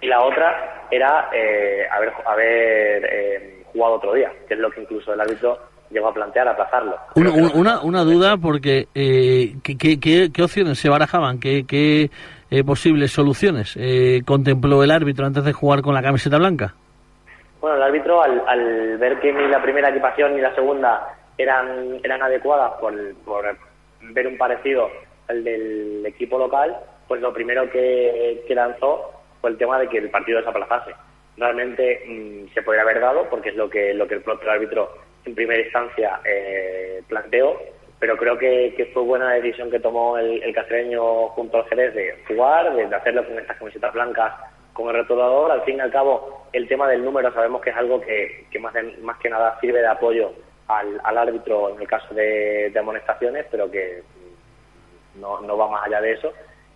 [0.00, 4.82] y la otra era eh, haber, haber eh, jugado otro día, que es lo que
[4.82, 5.58] incluso el árbitro
[5.90, 6.96] llegó a plantear, aplazarlo.
[7.14, 11.38] Una, una, una duda, porque eh, ¿qué, qué, qué, opciones se barajaban?
[11.38, 12.10] ¿Qué, qué
[12.50, 16.74] eh, posibles soluciones eh, contempló el árbitro antes de jugar con la camiseta blanca?
[17.60, 22.22] Bueno, el árbitro al, ver que ni la primera equipación ni la segunda eran, eran
[22.22, 22.94] adecuadas por,
[24.00, 24.88] ver un parecido
[25.28, 26.76] al del equipo local,
[27.08, 30.92] pues lo primero que, lanzó fue el tema de que el partido desaplazase.
[31.36, 34.90] Realmente mm, se podría haber dado, porque es lo que, lo que el propio árbitro
[35.26, 37.60] en primera instancia eh, planteó,
[37.98, 40.54] pero creo que, fue buena decisión que tomó el, el
[41.30, 44.32] junto al Jerez de jugar, de, hacerlo con estas camisetas blancas
[44.72, 45.50] con el retolador.
[45.50, 48.74] Al fin y al cabo, el tema del número sabemos que es algo que, más,
[49.02, 50.32] más que nada sirve de apoyo
[50.68, 54.02] al, árbitro en el caso de, de amonestaciones, pero que
[55.18, 56.32] no, va más allá de eso.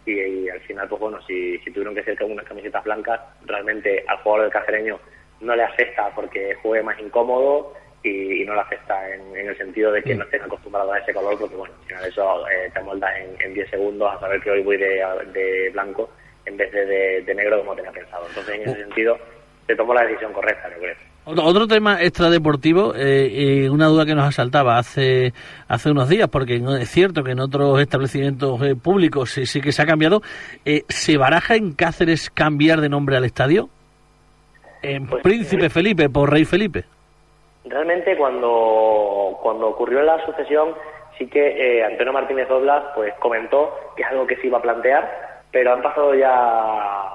[0.07, 4.05] Y, al final, pues bueno, si, si tuvieron que ser con unas camisetas blancas, realmente
[4.09, 4.99] al jugador del cacereño
[5.41, 10.03] no le afecta porque juegue más incómodo y, no le afecta en, el sentido de
[10.03, 13.11] que no estén acostumbrados a ese color, porque bueno, al final eso eh, te moldas
[13.19, 16.11] en, en 10 segundos a saber que hoy voy de, de blanco
[16.47, 18.27] en vez de, de, negro como tenía pensado.
[18.29, 19.19] Entonces, en ese sentido,
[19.67, 20.97] se tomó la decisión correcta, yo creo.
[21.25, 25.33] Otro, tema extradeportivo, eh, una duda que nos asaltaba hace
[25.69, 29.71] hace unos días, porque es cierto que en otros establecimientos eh, públicos sí, sí, que
[29.71, 30.23] se ha cambiado.
[30.65, 33.69] Eh, ¿Se baraja en Cáceres cambiar de nombre al estadio?
[34.83, 36.85] En pues, Príncipe Felipe por Rey Felipe.
[37.71, 40.75] Realmente cuando, cuando ocurrió la sucesión,
[41.17, 45.43] sí que Antonio Martínez Doblas pues comentó que es algo que se iba a plantear,
[45.53, 47.15] pero han pasado ya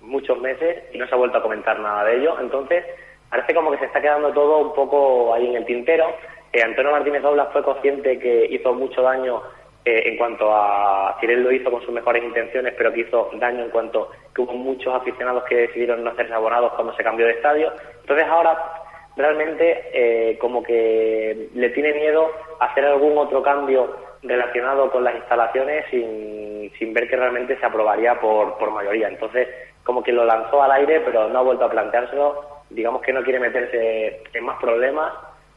[0.00, 2.38] muchos meses y no se ha vuelto a comentar nada de ello.
[2.40, 2.84] Entonces,
[3.30, 6.06] parece como que se está quedando todo un poco ahí en el tintero.
[6.52, 9.42] Eh, Antonio Martínez Doblas fue consciente que hizo mucho daño
[9.84, 13.30] eh, en cuanto a, si él lo hizo con sus mejores intenciones, pero que hizo
[13.34, 17.26] daño en cuanto que hubo muchos aficionados que decidieron no hacerse abonados cuando se cambió
[17.26, 17.72] de estadio.
[18.00, 18.77] Entonces ahora
[19.18, 25.84] realmente eh, como que le tiene miedo hacer algún otro cambio relacionado con las instalaciones
[25.90, 29.08] sin, sin ver que realmente se aprobaría por, por mayoría.
[29.08, 29.46] Entonces
[29.84, 33.22] como que lo lanzó al aire, pero no ha vuelto a planteárselo digamos que no
[33.22, 35.12] quiere meterse en más problemas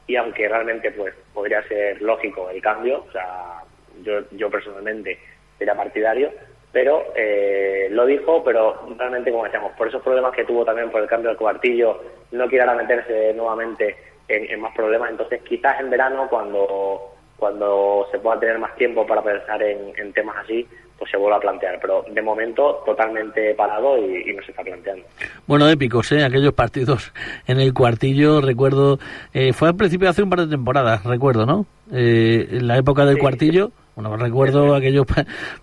[0.08, 3.63] y aunque realmente pues podría ser lógico el cambio, o sea,
[4.02, 5.19] yo, yo personalmente
[5.60, 6.32] era partidario,
[6.71, 11.01] pero eh, lo dijo, pero realmente como decíamos, por esos problemas que tuvo también por
[11.01, 13.95] el cambio del cuartillo, no quiere ahora meterse nuevamente
[14.27, 19.23] en, más problemas, entonces quizás en verano cuando cuando se pueda tener más tiempo para
[19.23, 20.67] pensar en, en temas así,
[21.01, 21.79] pues se vuelve a plantear.
[21.81, 25.03] Pero de momento totalmente parado y, no se está planteando.
[25.47, 26.23] Bueno, épicos, ¿eh?
[26.23, 27.12] Aquellos partidos
[27.47, 28.99] en el cuartillo, recuerdo,
[29.34, 31.65] eh, fue al principio de hace un par de temporadas, recuerdo, ¿no?
[31.91, 35.06] Eh, en la época del cuartillo bueno, recuerdo aquellos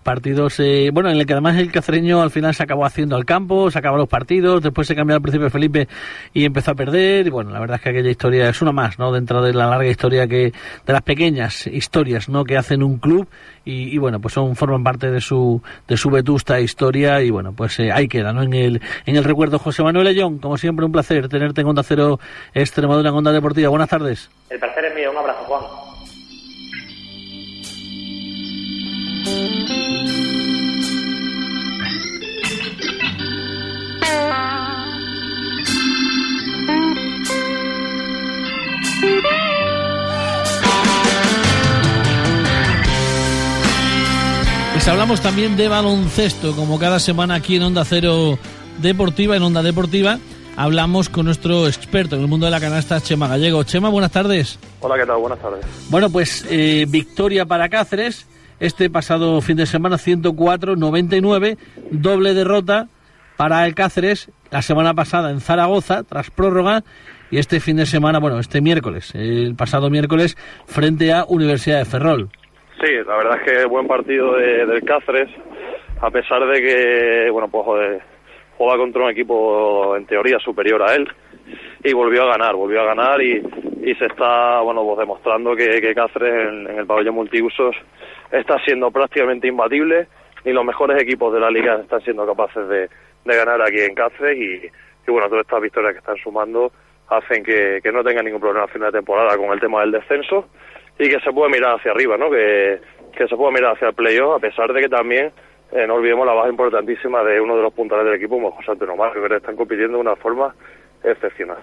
[0.03, 3.25] partidos, eh, bueno, en el que además el cacereño al final se acabó haciendo al
[3.25, 5.87] campo, se acabaron los partidos, después se cambió al principio Felipe
[6.33, 8.99] y empezó a perder, y bueno, la verdad es que aquella historia es una más,
[8.99, 9.11] ¿no?
[9.11, 10.53] Dentro de la larga historia que,
[10.85, 12.43] de las pequeñas historias, ¿no?
[12.43, 13.27] Que hacen un club
[13.65, 17.79] y, bueno, pues son, forman parte de su, de su vetusta historia y bueno, pues
[17.79, 18.41] eh, ahí queda, ¿no?
[18.41, 19.59] En el, en el recuerdo.
[19.59, 22.19] José Manuel Ayón, como siempre, un placer tenerte en Onda Cero
[22.53, 23.69] Extremadura en Onda Deportiva.
[23.69, 24.31] Buenas tardes.
[24.49, 25.88] El placer es mío, un abrazo, Juan.
[44.89, 48.39] Hablamos también de baloncesto, como cada semana aquí en Onda Cero
[48.79, 50.19] Deportiva, en Onda Deportiva.
[50.57, 53.63] Hablamos con nuestro experto en el mundo de la canasta, Chema Gallego.
[53.63, 54.59] Chema, buenas tardes.
[54.81, 55.17] Hola, ¿qué tal?
[55.17, 55.63] Buenas tardes.
[55.89, 58.25] Bueno, pues eh, victoria para Cáceres
[58.59, 61.57] este pasado fin de semana 104-99,
[61.91, 62.87] doble derrota
[63.37, 66.81] para el Cáceres la semana pasada en Zaragoza tras prórroga
[67.31, 71.85] y este fin de semana, bueno, este miércoles, el pasado miércoles frente a Universidad de
[71.85, 72.29] Ferrol.
[72.83, 75.29] Sí, la verdad es que buen partido de, del Cáceres,
[76.01, 78.01] a pesar de que, bueno, pues
[78.57, 81.07] juega contra un equipo en teoría superior a él
[81.83, 83.41] y volvió a ganar, volvió a ganar y,
[83.81, 87.75] y se está, bueno, pues demostrando que, que Cáceres en, el pabellón multiusos
[88.31, 90.07] está siendo prácticamente imbatible
[90.45, 92.89] y los mejores equipos de la liga están siendo capaces de,
[93.25, 96.71] ganar aquí en Cáceres y, bueno, todas estas victorias que están sumando
[97.07, 100.49] hacen que, no tengan ningún problema a final de temporada con el tema del descenso
[100.97, 102.29] y que se pueda mirar hacia arriba, ¿no?
[102.29, 102.79] Que,
[103.17, 105.31] se pueda mirar hacia el playoff a pesar de que también
[105.71, 108.71] eh, no olvidemos la baja importantísima de uno de los puntales del equipo, como José
[108.71, 110.53] Antonio Mar, que están compitiendo de una forma
[111.03, 111.57] excepcional.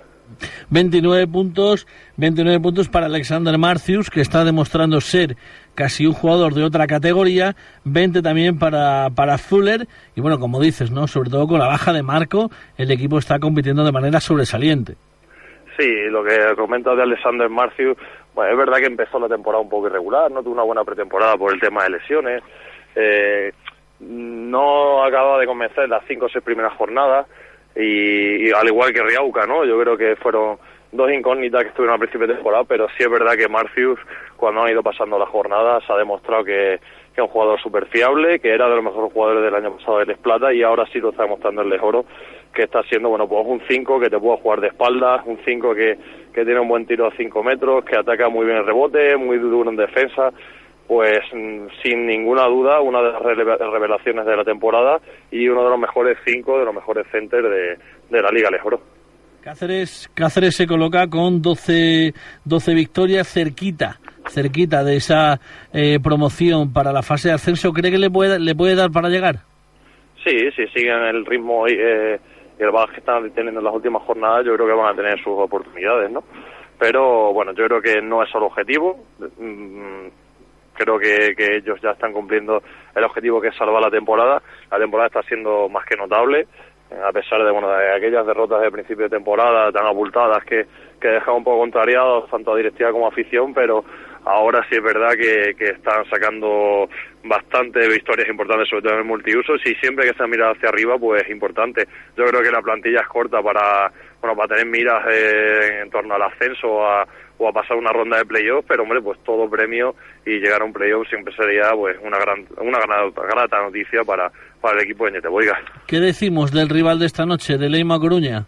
[0.71, 5.37] 29 puntos, 29 puntos para Alexander Marcius, que está demostrando ser
[5.75, 10.91] casi un jugador de otra categoría, 20 también para, para Fuller, y bueno, como dices,
[10.91, 11.07] ¿no?
[11.07, 14.95] Sobre todo con la baja de Marco, el equipo está compitiendo de manera sobresaliente.
[15.79, 17.97] Sí, lo que comenta de Alexander Marcius,
[18.35, 21.37] bueno, es verdad que empezó la temporada un poco irregular, no tuvo una buena pretemporada
[21.37, 22.43] por el tema de lesiones,
[22.95, 23.53] eh,
[24.01, 27.27] no acaba de convencer las cinco o seis primeras jornadas,
[27.77, 29.65] y, al igual que Riauca, ¿no?
[29.65, 30.59] Yo creo que fueron
[30.93, 33.99] dos incógnitas que estuvieron al principio de temporada, pero sí es verdad que Marcius,
[34.37, 38.51] cuando han ido pasando las jornadas, ha demostrado que, es un jugador súper fiable, que
[38.51, 41.11] era de los mejores jugadores del año pasado de Les Plata y ahora sí lo
[41.11, 42.05] está demostrando el Les Oro,
[42.53, 45.75] que está siendo, bueno, pues un 5 que te puede jugar de espaldas, un 5
[45.75, 45.99] que,
[46.35, 49.39] que tiene un buen tiro a 5 metros, que ataca muy bien el rebote, muy
[49.39, 50.33] duro en defensa
[50.87, 55.71] pues mm, sin ninguna duda una de las revelaciones de la temporada y uno de
[55.71, 57.49] los mejores cinco, de los mejores centers
[58.11, 58.81] de, la Liga Lejoro.
[59.43, 62.13] Cáceres, Cáceres se coloca con 12,
[62.45, 65.41] 12 victorias cerquita, cerquita de esa
[65.73, 67.73] eh, promoción para la fase de ascenso.
[67.73, 69.37] ¿Cree que le puede, le puede dar para llegar?
[70.25, 72.19] Sí, sí, siguen el ritmo y, eh,
[72.59, 74.97] y el bagaje que están teniendo en las últimas jornadas, yo creo que van a
[74.97, 76.25] tener sus oportunidades, ¿no?
[76.79, 79.05] Pero bueno, yo creo que no es solo objetivo.
[79.39, 80.09] Mm,
[80.77, 82.63] creo que, que ellos ya están cumpliendo
[82.95, 84.43] el objetivo que es salvar la temporada.
[84.71, 86.47] La temporada está siendo más que notable
[87.05, 90.67] a pesar de bueno de aquellas derrotas de principio de temporada tan abultadas que,
[91.01, 93.85] que dejan un poco contrariados tanto a directiva como a afición, pero
[94.25, 96.89] ahora sí es verdad que, que están sacando
[97.25, 100.97] bastante victorias importantes, sobre todo en el multiuso, y siempre que se mira hacia arriba,
[100.99, 101.87] pues es importante.
[102.17, 106.15] Yo creo que la plantilla es corta para, bueno, para tener miras eh, en torno
[106.15, 107.07] al ascenso a,
[107.39, 109.95] o a pasar una ronda de playoff, pero hombre, pues todo premio
[110.25, 114.31] y llegar a un playoff siempre sería pues una gran, una gran, grata noticia para,
[114.61, 115.59] para el equipo de Ñeteboiga.
[115.87, 118.47] ¿Qué decimos del rival de esta noche, de Leima Coruña?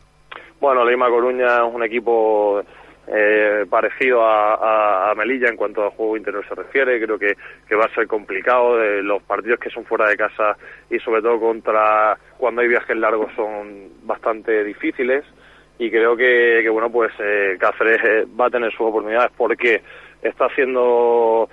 [0.61, 2.63] Bueno, Leima Coruña es un equipo
[3.11, 7.01] eh, parecido a, a, Melilla en cuanto al juego interior se refiere.
[7.01, 8.83] Creo que, que va a ser complicado.
[8.83, 10.57] Eh, los partidos que son fuera de casa
[10.91, 15.25] y sobre todo contra cuando hay viajes largos son bastante difíciles.
[15.79, 19.81] Y creo que, que bueno, pues eh, Cáceres eh, va a tener sus oportunidades porque
[20.23, 21.49] está haciendo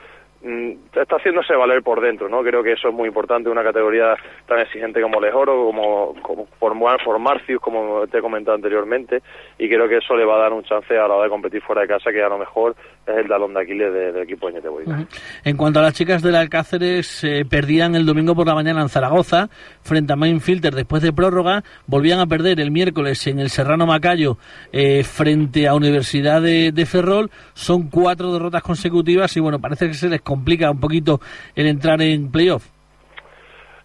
[0.93, 2.43] está haciéndose valer por dentro, ¿no?
[2.43, 4.15] Creo que eso es muy importante, una categoría
[4.47, 6.75] tan exigente como Lejoro, como, como por
[7.19, 9.21] Marcius, como te he comentado anteriormente,
[9.57, 11.61] y creo que eso le va a dar un chance a la hora de competir
[11.61, 14.55] fuera de casa, que a lo mejor es el talón de Aquiles del equipo de.
[14.55, 15.07] Uh -huh.
[15.43, 18.89] En cuanto a las chicas del Alcáceres, eh, perdían el domingo por la mañana en
[18.89, 19.49] Zaragoza,
[19.81, 24.37] frente a Mainfilter después de prórroga, volvían a perder el miércoles en el Serrano Macayo,
[24.71, 29.93] eh, frente a Universidad de, de Ferrol, son cuatro derrotas consecutivas, y bueno, parece que
[29.93, 31.19] se les complica un poquito
[31.55, 32.65] el entrar en playoff.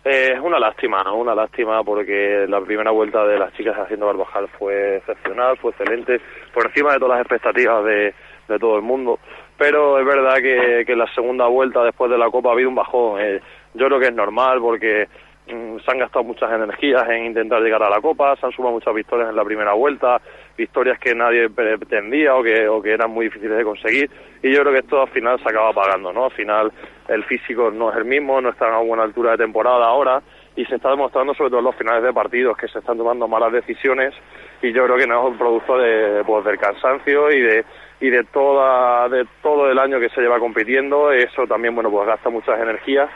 [0.05, 1.17] Eh, es una lástima, ¿no?
[1.17, 6.21] Una lástima porque la primera vuelta de las chicas haciendo Barbajal fue excepcional, fue excelente,
[6.55, 8.15] por encima de todas las expectativas de,
[8.49, 9.19] de todo el mundo.
[9.59, 12.75] Pero es verdad que, que la segunda vuelta después de la Copa ha habido un
[12.75, 13.21] bajón.
[13.21, 13.41] Eh,
[13.75, 15.07] yo creo que es normal porque
[15.47, 18.75] mm, se han gastado muchas energías en intentar llegar a la Copa, se han sumado
[18.75, 20.21] muchas victorias en la primera vuelta,
[20.57, 24.11] victorias que nadie pretendía o que, o que eran muy difíciles de conseguir.
[24.43, 26.27] Y yo creo que esto al final se acaba pagando, ¿no?
[26.27, 26.73] Al final
[27.09, 30.23] el físico no es el mismo, no está a buena altura de temporada ahora
[30.57, 33.29] y se está demostrando sobre todo en los finales de partidos que se están tomando
[33.29, 34.15] malas decisiones
[34.63, 37.65] y yo creo que no es un producto de, pues, del cansancio y de
[38.03, 41.13] y de toda de todo el año que se lleva compitiendo.
[41.13, 43.11] Eso también bueno pues gasta muchas energías.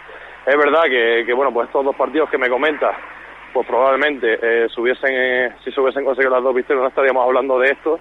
[0.46, 2.94] Es verdad que, que bueno pues estos dos partidos que me comentas
[3.54, 7.58] pues probablemente eh, si, hubiesen, eh, se hubiesen conseguido las dos victorias no estaríamos hablando
[7.60, 8.00] de esto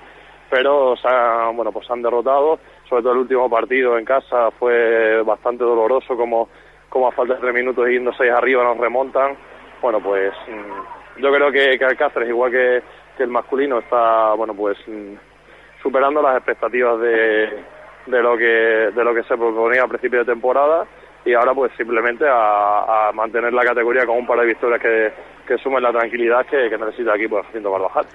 [0.49, 2.59] pero se han, bueno pues se han derrotado.
[2.89, 6.49] Sobre todo el último partido en casa fue bastante doloroso como
[6.89, 9.37] como a falta de tres minutos yendo seis arriba nos remontan.
[9.81, 12.83] Bueno pues mmm, yo creo que, que Alcáceres igual que,
[13.17, 15.13] que el masculino está bueno pues mmm,
[15.81, 17.63] superando las expectativas de,
[18.07, 20.85] de lo que de lo que se proponía a principio de temporada
[21.25, 25.13] y ahora pues simplemente a, a mantener la categoría con un par de victorias que,
[25.47, 28.05] que sumen la tranquilidad que, que necesita aquí pues Jacinto Barbajal.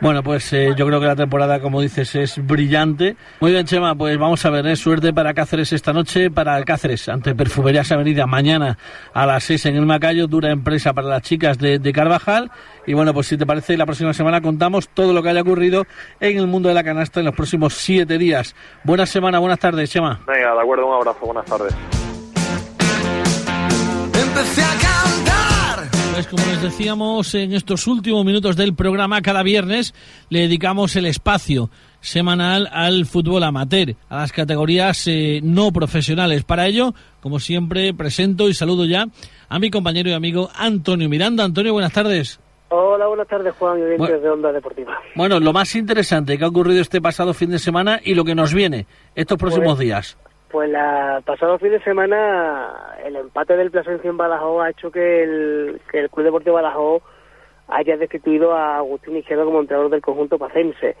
[0.00, 3.16] Bueno, pues eh, yo creo que la temporada, como dices, es brillante.
[3.40, 4.76] Muy bien, Chema, pues vamos a ver, ¿eh?
[4.76, 8.78] suerte para Cáceres esta noche, para Cáceres, ante Perfumerías Avenida, mañana
[9.12, 12.50] a las 6 en el Macayo, dura empresa para las chicas de, de Carvajal.
[12.86, 15.84] Y bueno, pues si te parece, la próxima semana contamos todo lo que haya ocurrido
[16.18, 18.56] en el mundo de la canasta en los próximos siete días.
[18.84, 20.20] Buena semana, buenas tardes, Chema.
[20.26, 22.09] Venga, de acuerdo, un abrazo, buenas tardes.
[26.30, 29.94] Como les decíamos en estos últimos minutos del programa, cada viernes
[30.28, 36.44] le dedicamos el espacio semanal al fútbol amateur, a las categorías eh, no profesionales.
[36.44, 39.06] Para ello, como siempre, presento y saludo ya
[39.48, 41.42] a mi compañero y amigo Antonio Miranda.
[41.42, 42.38] Antonio, buenas tardes.
[42.68, 44.96] Hola, buenas tardes, Juan, y bueno, de Onda Deportiva.
[45.16, 48.36] Bueno, lo más interesante que ha ocurrido este pasado fin de semana y lo que
[48.36, 50.16] nos viene estos próximos pues, días.
[50.50, 55.22] Pues la pasado fin de semana el empate del Plasencia en Badajoz ha hecho que
[55.22, 57.02] el, que el Club Deportivo Badajoz
[57.68, 60.96] haya destituido a Agustín Izquierdo como entrenador del conjunto pacense.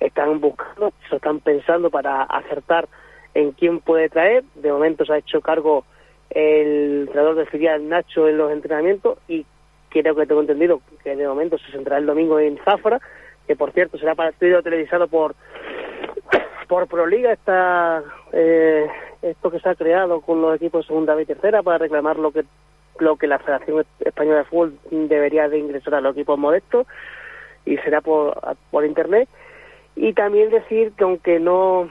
[0.00, 2.88] Están buscando, se están pensando para acertar
[3.34, 4.42] en quién puede traer.
[4.54, 5.84] De momento se ha hecho cargo
[6.30, 9.44] el entrenador del filial Nacho en los entrenamientos y
[9.90, 13.00] creo que tengo entendido que de momento se centrará el domingo en Zafra,
[13.46, 15.34] que por cierto será partido televisado por
[16.68, 18.86] por Proliga está eh,
[19.22, 22.32] esto que se ha creado con los equipos de segunda y tercera para reclamar lo
[22.32, 22.44] que
[22.98, 26.86] lo que la Federación Española de Fútbol debería de ingresar a los equipos modestos
[27.64, 28.38] y será por,
[28.70, 29.28] por internet.
[29.96, 31.88] Y también decir que aunque no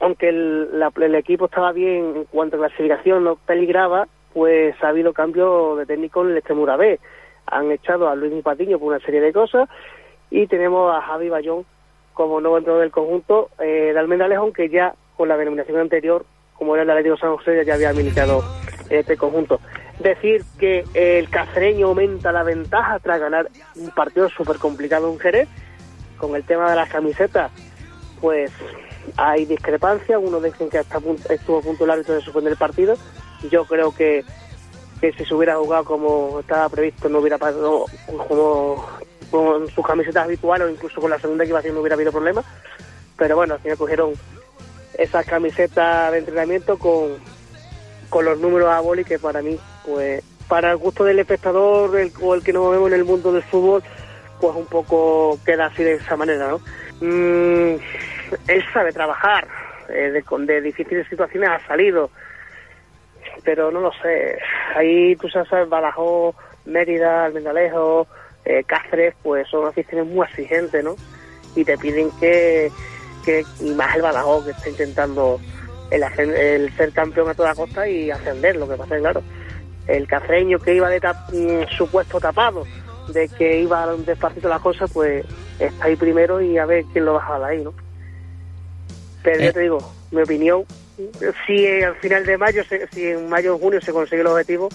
[0.00, 4.88] aunque el, la, el equipo estaba bien en cuanto a clasificación no peligraba pues ha
[4.88, 7.00] habido cambio de técnico en el Extremura B.
[7.46, 9.68] Han echado a Luis Patiño por una serie de cosas
[10.30, 11.64] Y tenemos a Javi Bayón
[12.16, 16.74] como nuevo entrenador del conjunto eh, de Almendralejo, que ya con la denominación anterior, como
[16.74, 18.42] era el Atlético San José, ya había militado
[18.88, 19.60] este conjunto.
[20.00, 25.46] Decir que el cacereño aumenta la ventaja tras ganar un partido súper complicado en Jerez,
[26.16, 27.52] con el tema de las camisetas,
[28.22, 28.50] pues
[29.18, 30.98] hay discrepancia, algunos dicen que hasta
[31.28, 32.96] estuvo a punto el árbitro de suspender el partido,
[33.50, 34.24] yo creo que,
[35.02, 37.84] que si se hubiera jugado como estaba previsto no hubiera pasado
[38.26, 38.86] como
[39.36, 42.42] con sus camisetas habituales o incluso con la segunda equipación no hubiera habido problema,
[43.18, 44.12] pero bueno, al final cogieron
[44.96, 47.18] esas camisetas de entrenamiento con,
[48.08, 52.12] con los números a boli que para mí, pues para el gusto del espectador el,
[52.22, 53.82] o el que nos vemos en el mundo del fútbol,
[54.40, 56.60] pues un poco queda así de esa manera, ¿no?
[57.00, 57.78] Mm,
[58.48, 59.46] él sabe trabajar,
[59.88, 62.10] eh, de, de difíciles situaciones ha salido,
[63.44, 64.38] pero no lo sé.
[64.74, 66.34] Ahí tú sabes, Badajoz,
[66.64, 68.06] Mérida, Almendalejo,
[68.46, 70.96] eh, Cáceres, pues son aficiones muy exigentes, ¿no?
[71.54, 72.70] Y te piden que,
[73.24, 75.40] que y más el Badajoz que está intentando
[75.90, 78.56] el, el ser campeón a toda costa y ascender.
[78.56, 79.22] Lo que pasa es claro,
[79.86, 82.64] el cafreño que iba de tap- mm, supuesto tapado,
[83.08, 85.24] de que iba despacito las cosas, pues
[85.58, 87.72] está ahí primero y a ver quién lo baja de ahí, ¿no?
[89.22, 89.46] Pero Eh.
[89.46, 90.64] yo te digo, mi opinión,
[91.46, 94.68] si eh, al final de mayo, si en mayo o junio se consigue el objetivo,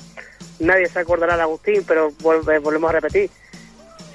[0.60, 3.30] nadie se acordará de Agustín, pero volvemos a repetir.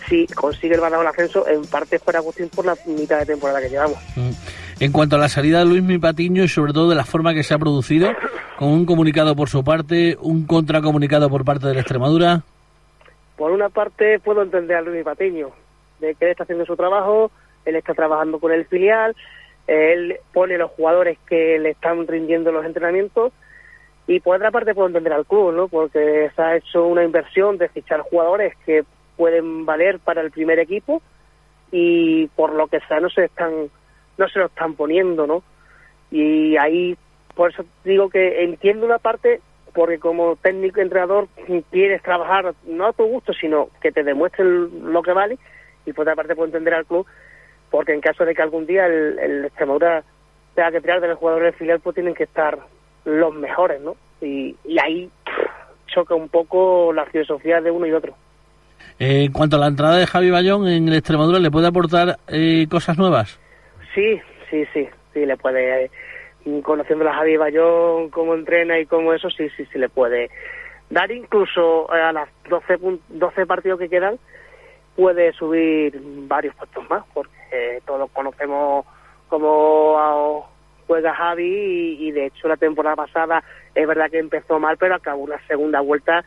[0.09, 3.27] Si consigue el Badajoz el ascenso, en parte es por Agustín por la mitad de
[3.27, 3.99] temporada que llevamos.
[4.15, 4.31] Mm.
[4.79, 7.35] En cuanto a la salida de Luis Mi Patiño y sobre todo de la forma
[7.35, 8.11] que se ha producido,
[8.59, 12.43] con un comunicado por su parte, un contracomunicado por parte de la Extremadura.
[13.37, 15.51] Por una parte puedo entender a Luis Patiño,
[16.01, 17.31] de que él está haciendo su trabajo,
[17.65, 19.17] él está trabajando con el filial,
[19.67, 23.33] él pone los jugadores que le están rindiendo los entrenamientos
[24.07, 25.69] y por otra parte puedo entender al club, ¿no?
[25.69, 28.85] Porque se ha hecho una inversión de fichar jugadores que
[29.17, 31.03] pueden valer para el primer equipo
[31.71, 33.71] y por lo que sea no se están
[34.19, 35.43] no se lo están poniendo, ¿no?
[36.11, 36.97] Y ahí
[37.35, 39.41] por eso digo que entiendo una parte
[39.75, 41.29] porque como técnico entrenador
[41.71, 45.39] quieres trabajar no a tu gusto, sino que te demuestren lo que vale
[45.85, 47.07] y por otra parte puedo entender al club
[47.71, 50.03] porque en caso de que algún día el, Extremadura
[50.55, 52.59] tenga que tirar de los jugadores del filial pues tienen que estar
[53.05, 53.97] los mejores, ¿no?
[54.21, 55.11] Y, ahí
[55.87, 58.15] choca un poco la filosofía de uno y otro.
[58.99, 62.17] Eh, en cuanto a la entrada de Javi Bayón en el Extremadura, ¿le puede aportar
[62.29, 63.39] eh, cosas nuevas?
[63.95, 64.21] Sí,
[64.51, 65.91] sí, sí, sí, le puede, eh,
[66.63, 70.31] conociendo a Javi Bayón, cómo entrena y cómo eso, sí, sí, sí le puede
[70.89, 74.19] dar incluso eh, a las 12, pun- 12 partidos que quedan,
[74.95, 78.87] puede subir varios puestos más, porque todos conocemos
[79.29, 80.49] cómo ah,
[80.87, 83.43] juega Javi y de hecho la temporada pasada
[83.75, 86.25] es verdad que empezó mal, pero acabó una segunda vuelta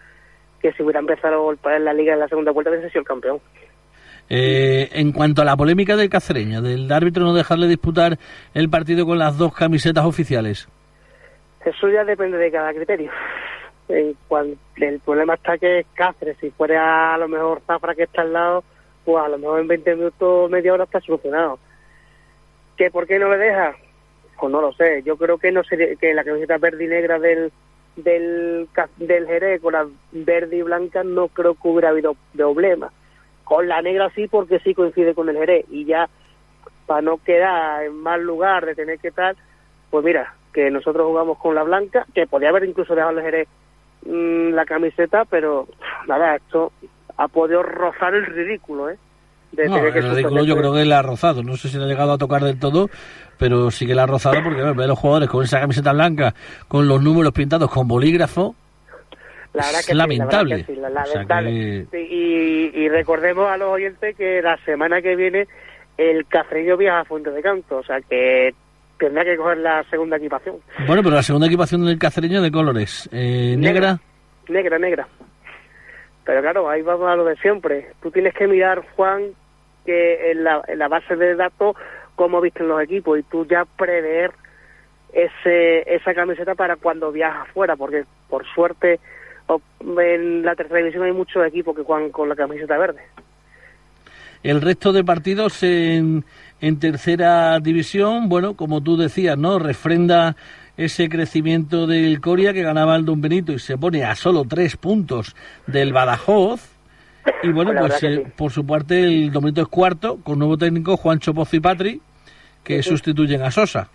[0.61, 3.39] que si hubiera empezado en la liga en la segunda vuelta hubiese sido el campeón.
[4.29, 8.19] Eh, en cuanto a la polémica del cacereño, del árbitro no dejarle disputar
[8.53, 10.67] el partido con las dos camisetas oficiales.
[11.65, 13.11] Eso ya depende de cada criterio.
[13.87, 14.15] En
[14.77, 18.33] el problema está que es Cáceres, si fuera a lo mejor Zafra que está al
[18.33, 18.63] lado,
[19.03, 21.57] pues a lo mejor en 20 minutos, media hora está solucionado.
[22.77, 23.75] ¿Que por qué no le deja?
[24.39, 25.01] Pues no lo sé.
[25.03, 27.51] Yo creo que no sería, que la camiseta verde y negra del
[27.95, 28.67] del
[28.97, 32.91] del Jerez con la verde y blanca no creo que hubiera habido problema.
[33.43, 36.09] Con la negra sí porque sí coincide con el Jerez y ya
[36.85, 39.35] para no quedar en mal lugar de tener que estar,
[39.89, 43.47] pues mira, que nosotros jugamos con la blanca, que podía haber incluso dejado el Jerez
[44.05, 45.67] mm, la camiseta, pero
[46.07, 46.71] nada, esto
[47.17, 48.97] ha podido rozar el ridículo, ¿eh?
[49.51, 51.41] De No, tener que el ridículo yo creo que la ha rozado.
[51.43, 52.89] No sé si le ha llegado a tocar del todo,
[53.37, 56.33] pero sí que la ha rozado porque ve a los jugadores con esa camiseta blanca,
[56.67, 58.55] con los números pintados con bolígrafo.
[59.53, 60.55] La verdad es que sí, la verdad lamentable.
[60.65, 61.49] que sí, la- O sea lamentable.
[61.51, 62.07] que- Sí,
[62.75, 65.47] Y, y recordemos a los oyentes que la semana que viene
[65.97, 68.53] el cafreño viaja a Fuente de Canto, o sea que
[68.99, 70.57] tendrá que coger la segunda equipación.
[70.85, 73.09] Bueno, pero la segunda equipación del cacereño de colores.
[73.11, 73.99] Eh, negra.
[74.47, 75.07] Negra, negra.
[76.29, 77.87] Pero claro, ahí vamos a lo de siempre.
[78.03, 79.31] Tú tienes que mirar, Juan,
[79.83, 81.75] que en la, en la base de datos,
[82.13, 84.29] cómo visten los equipos y tú ya prever
[85.11, 88.99] ese, esa camiseta para cuando viajas afuera, porque por suerte
[89.81, 93.01] en la tercera división hay muchos equipos que juegan con la camiseta verde.
[94.43, 96.23] El resto de partidos en,
[96.61, 99.57] en tercera división, bueno, como tú decías, ¿no?
[99.57, 100.35] Refrenda
[100.79, 104.77] ese crecimiento del Coria que ganaba el Don Benito y se pone a solo tres
[104.77, 105.35] puntos
[105.67, 106.73] del Badajoz.
[107.43, 108.31] Y bueno, La pues eh, sí.
[108.37, 112.01] por su parte el Don Benito es cuarto con nuevo técnico Juancho Pozo y Patri
[112.63, 113.89] que sustituyen a Sosa.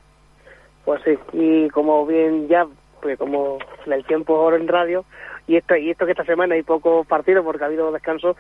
[0.85, 2.67] Pues sí, y como bien ya,
[3.01, 5.07] porque como el tiempo es oro en radio,
[5.47, 8.37] y esto, y esto que esta semana hay pocos partidos porque ha habido descanso,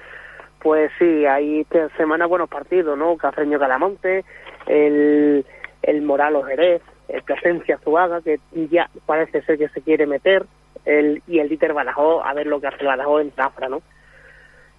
[0.60, 3.16] Pues sí, hay esta semana buenos partidos, ¿no?
[3.16, 4.24] Cafreño Calamonte,
[4.66, 5.46] el,
[5.82, 8.38] el Moralos Jerez, el Plasencia Zuaga, que
[8.70, 10.44] ya parece ser que se quiere meter,
[10.84, 13.82] el, y el Dieter Badajoz, a ver lo que hace Badajoz en Zafra, ¿no?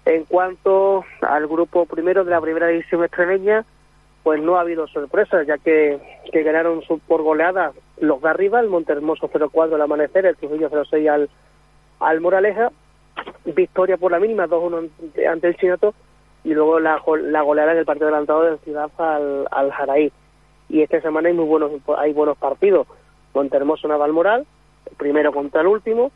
[0.04, 3.64] En cuanto al grupo primero de la primera división extremeña,
[4.22, 5.98] pues no ha habido sorpresas, ya que,
[6.32, 11.08] que ganaron por goleada los de arriba, el Montermoso 0-4 al amanecer, el Trujillo 0-6
[11.08, 11.30] al,
[12.00, 12.70] al Moraleja,
[13.44, 14.90] victoria por la mínima, 2-1
[15.28, 15.94] ante- el Chinato,
[16.44, 20.12] y luego la, la goleada en el partido adelantado de Ciudad al, al Jaraí.
[20.68, 22.86] Y esta semana hay muy buenos hay buenos partidos.
[23.34, 24.46] Montermoso Naval Moral,
[24.96, 26.10] primero contra el último,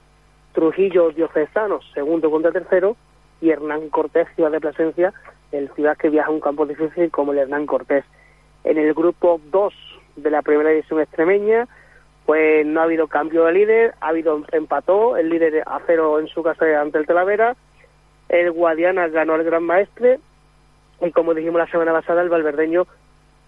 [0.53, 2.97] Trujillo Diocesano, segundo contra el tercero,
[3.41, 5.13] y Hernán Cortés, Ciudad de Plasencia,
[5.53, 8.05] el ciudad que viaja a un campo difícil como el Hernán Cortés.
[8.65, 9.75] En el grupo 2
[10.17, 11.69] de la primera división extremeña,
[12.27, 16.29] pues no ha habido cambio de líder, ha habido empató el líder a cero en
[16.29, 17.57] su casa ante el Talavera,
[18.29, 20.21] el Guadiana ganó al Gran Maestre
[21.01, 22.87] y como dijimos la semana pasada, el Valverdeño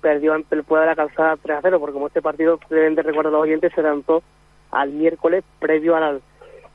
[0.03, 2.95] perdió ante el Puebla de la Calzada 3 a 0, porque como este partido deben
[2.95, 4.23] de recordar los oyentes, se lanzó
[4.71, 6.21] al miércoles previo al,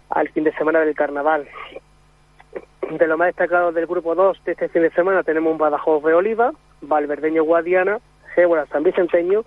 [0.10, 1.48] al fin de semana del Carnaval.
[2.90, 6.02] De lo más destacado del grupo 2 de este fin de semana tenemos un Badajoz
[6.04, 8.00] de Oliva, Valverdeño Guadiana,
[8.34, 9.44] Gébora San Vicenteño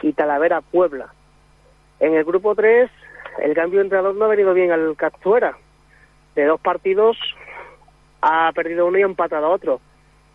[0.00, 1.12] y Talavera Puebla.
[2.00, 2.90] En el grupo 3,
[3.42, 5.58] el cambio de entrenador no ha venido bien al Castuera.
[6.34, 7.18] De dos partidos
[8.22, 9.80] ha perdido uno y ha empatado otro.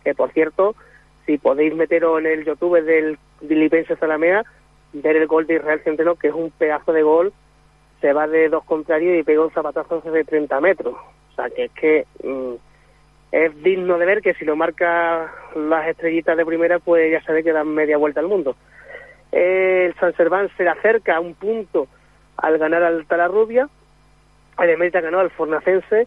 [0.04, 0.76] Que por cierto,
[1.26, 4.44] si podéis meteros en el YouTube del Dilipense Zalamea,
[4.92, 7.32] ver el gol de Israel Centeno, que es un pedazo de gol,
[8.00, 10.94] se va de dos contrarios y pega un zapatazo de 30 metros.
[10.94, 12.54] O sea, que es que mm,
[13.32, 17.42] es digno de ver que si lo marca las estrellitas de primera, pues ya sabe
[17.42, 18.56] que dan media vuelta al mundo.
[19.32, 21.88] El San Serván se acerca a un punto
[22.36, 23.68] al ganar al Talarrubia,
[24.58, 26.06] el Emérita ganó al Fornacense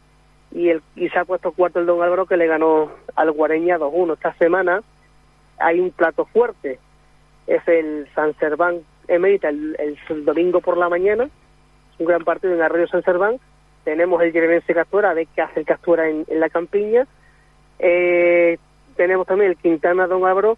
[0.51, 3.77] y, el, y se ha puesto cuarto el Don Álvaro que le ganó al Guareña
[3.77, 4.13] 2-1.
[4.13, 4.81] Esta semana
[5.59, 6.79] hay un plato fuerte,
[7.47, 11.29] es el San Serván Emérita el, domingo por la mañana,
[11.97, 13.39] un gran partido en Arroyo San Serván,
[13.85, 17.07] tenemos el Yerenense Castuera, a ver qué hace el Castuera en, la campiña,
[17.79, 18.57] eh,
[18.97, 20.57] tenemos también el Quintana Don Álvaro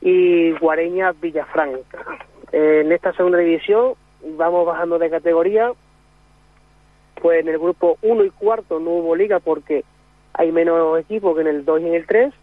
[0.00, 2.04] y Guareña Villafranca.
[2.50, 3.94] Eh, en esta segunda división
[4.36, 5.70] vamos bajando de categoría,
[7.20, 9.84] pues en el grupo 1 y cuarto no hubo liga porque
[10.32, 12.34] hay menos equipos que en el 2 y en el 3.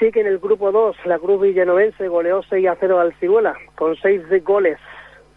[0.00, 3.54] Sí que en el grupo 2 la Cruz Villanovense goleó 6 a 0 al Ciruela
[3.76, 4.78] con 6 de goles,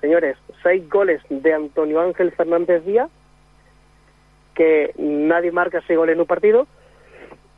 [0.02, 3.12] señores, 6 goles de Antonio Ángel Fernández Díaz,
[4.56, 6.66] que nadie marca 6 goles en un partido.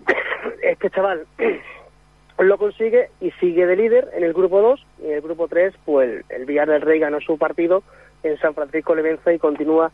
[0.61, 1.25] Este chaval
[2.39, 5.73] lo consigue y sigue de líder en el grupo 2 y en el grupo 3
[5.85, 7.83] pues el Villar del Rey ganó su partido
[8.25, 9.91] en San Francisco le vence y continúa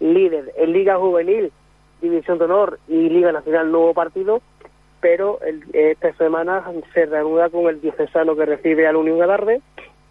[0.00, 0.52] líder.
[0.56, 1.52] En Liga Juvenil,
[2.02, 4.42] División de Honor y Liga Nacional hubo partido,
[5.04, 9.60] pero el, esta semana se reanuda con el diocesano que recibe al Unión Galarde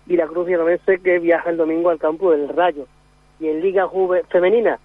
[0.05, 2.85] y la Cruz Villanovense que viaja el domingo al campo del Rayo.
[3.39, 4.77] Y en Liga Juve Femenina,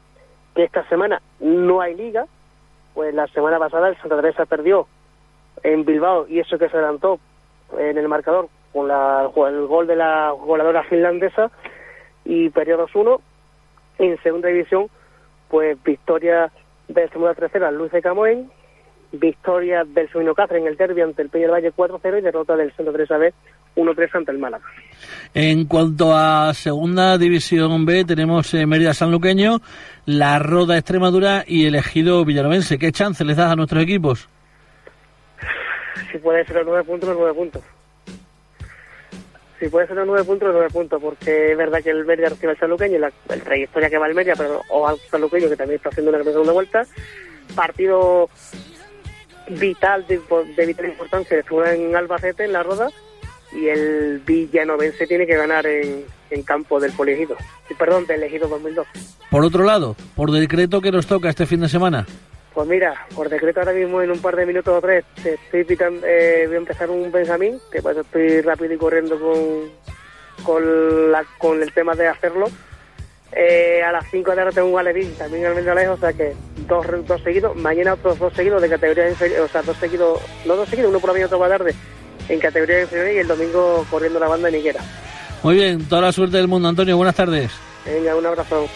[0.54, 2.24] que esta semana no hay liga,
[2.94, 4.86] pues la semana pasada el Santa Teresa perdió
[5.62, 7.20] en Bilbao y eso que se adelantó
[7.76, 11.50] en el marcador con la, el gol de la goleadora finlandesa
[12.24, 13.20] y perdió 2-1
[13.98, 14.88] en segunda división
[15.50, 16.50] pues victoria
[16.88, 18.50] del segunda tercera Luis de Camoen
[19.12, 22.56] victoria del Subino Cáceres en el derbi ante el Peña del Valle 4-0 y derrota
[22.56, 23.32] del Santa Teresa B
[23.76, 24.64] 1-3 ante el Málaga.
[25.34, 29.60] En cuanto a segunda división B, tenemos eh, Mérida Sanluqueño,
[30.04, 32.78] La Roda Extremadura y el Ejido Villanovense.
[32.78, 34.28] ¿Qué chance les das a nuestros equipos?
[36.10, 37.62] Si puede ser los nueve puntos, los nueve puntos.
[39.58, 42.28] Si puede ser los nueve puntos, los nueve puntos, porque es verdad que el Mérida
[42.28, 45.56] recibe al Sanluqueño y la, trayectoria que va el Mérida, pero o al Sanluqueño que
[45.56, 46.86] también está haciendo una segunda vuelta.
[47.56, 48.28] Partido
[49.50, 50.20] vital de,
[50.56, 52.90] de vital importancia estuvo en Albacete, en La Roda,
[53.52, 57.36] y el Villanovense tiene que ganar en, en campo del Poliegido,
[57.78, 58.90] perdón, del Ejido 2012.
[59.30, 62.06] Por otro lado, por decreto que nos toca este fin de semana.
[62.54, 65.64] Pues mira, por decreto ahora mismo en un par de minutos o tres te estoy
[65.64, 69.70] pitando, eh, voy a empezar un Benjamín, que pues estoy rápido y corriendo con,
[70.42, 72.46] con, la, con el tema de hacerlo.
[73.32, 76.12] Eh, a las 5 de la tarde tengo un Alevín, también al Mendalejo, o sea
[76.12, 76.34] que
[76.66, 80.56] dos, dos seguidos, mañana otros dos seguidos de categoría inferior, o sea, dos seguidos, no
[80.56, 81.74] dos seguidos, uno por la mañana, otro por la tarde,
[82.28, 84.80] en categoría inferior y el domingo corriendo la banda en Higuera.
[85.42, 86.96] Muy bien, toda la suerte del mundo, Antonio.
[86.96, 87.52] Buenas tardes.
[87.84, 88.66] Venga, un abrazo.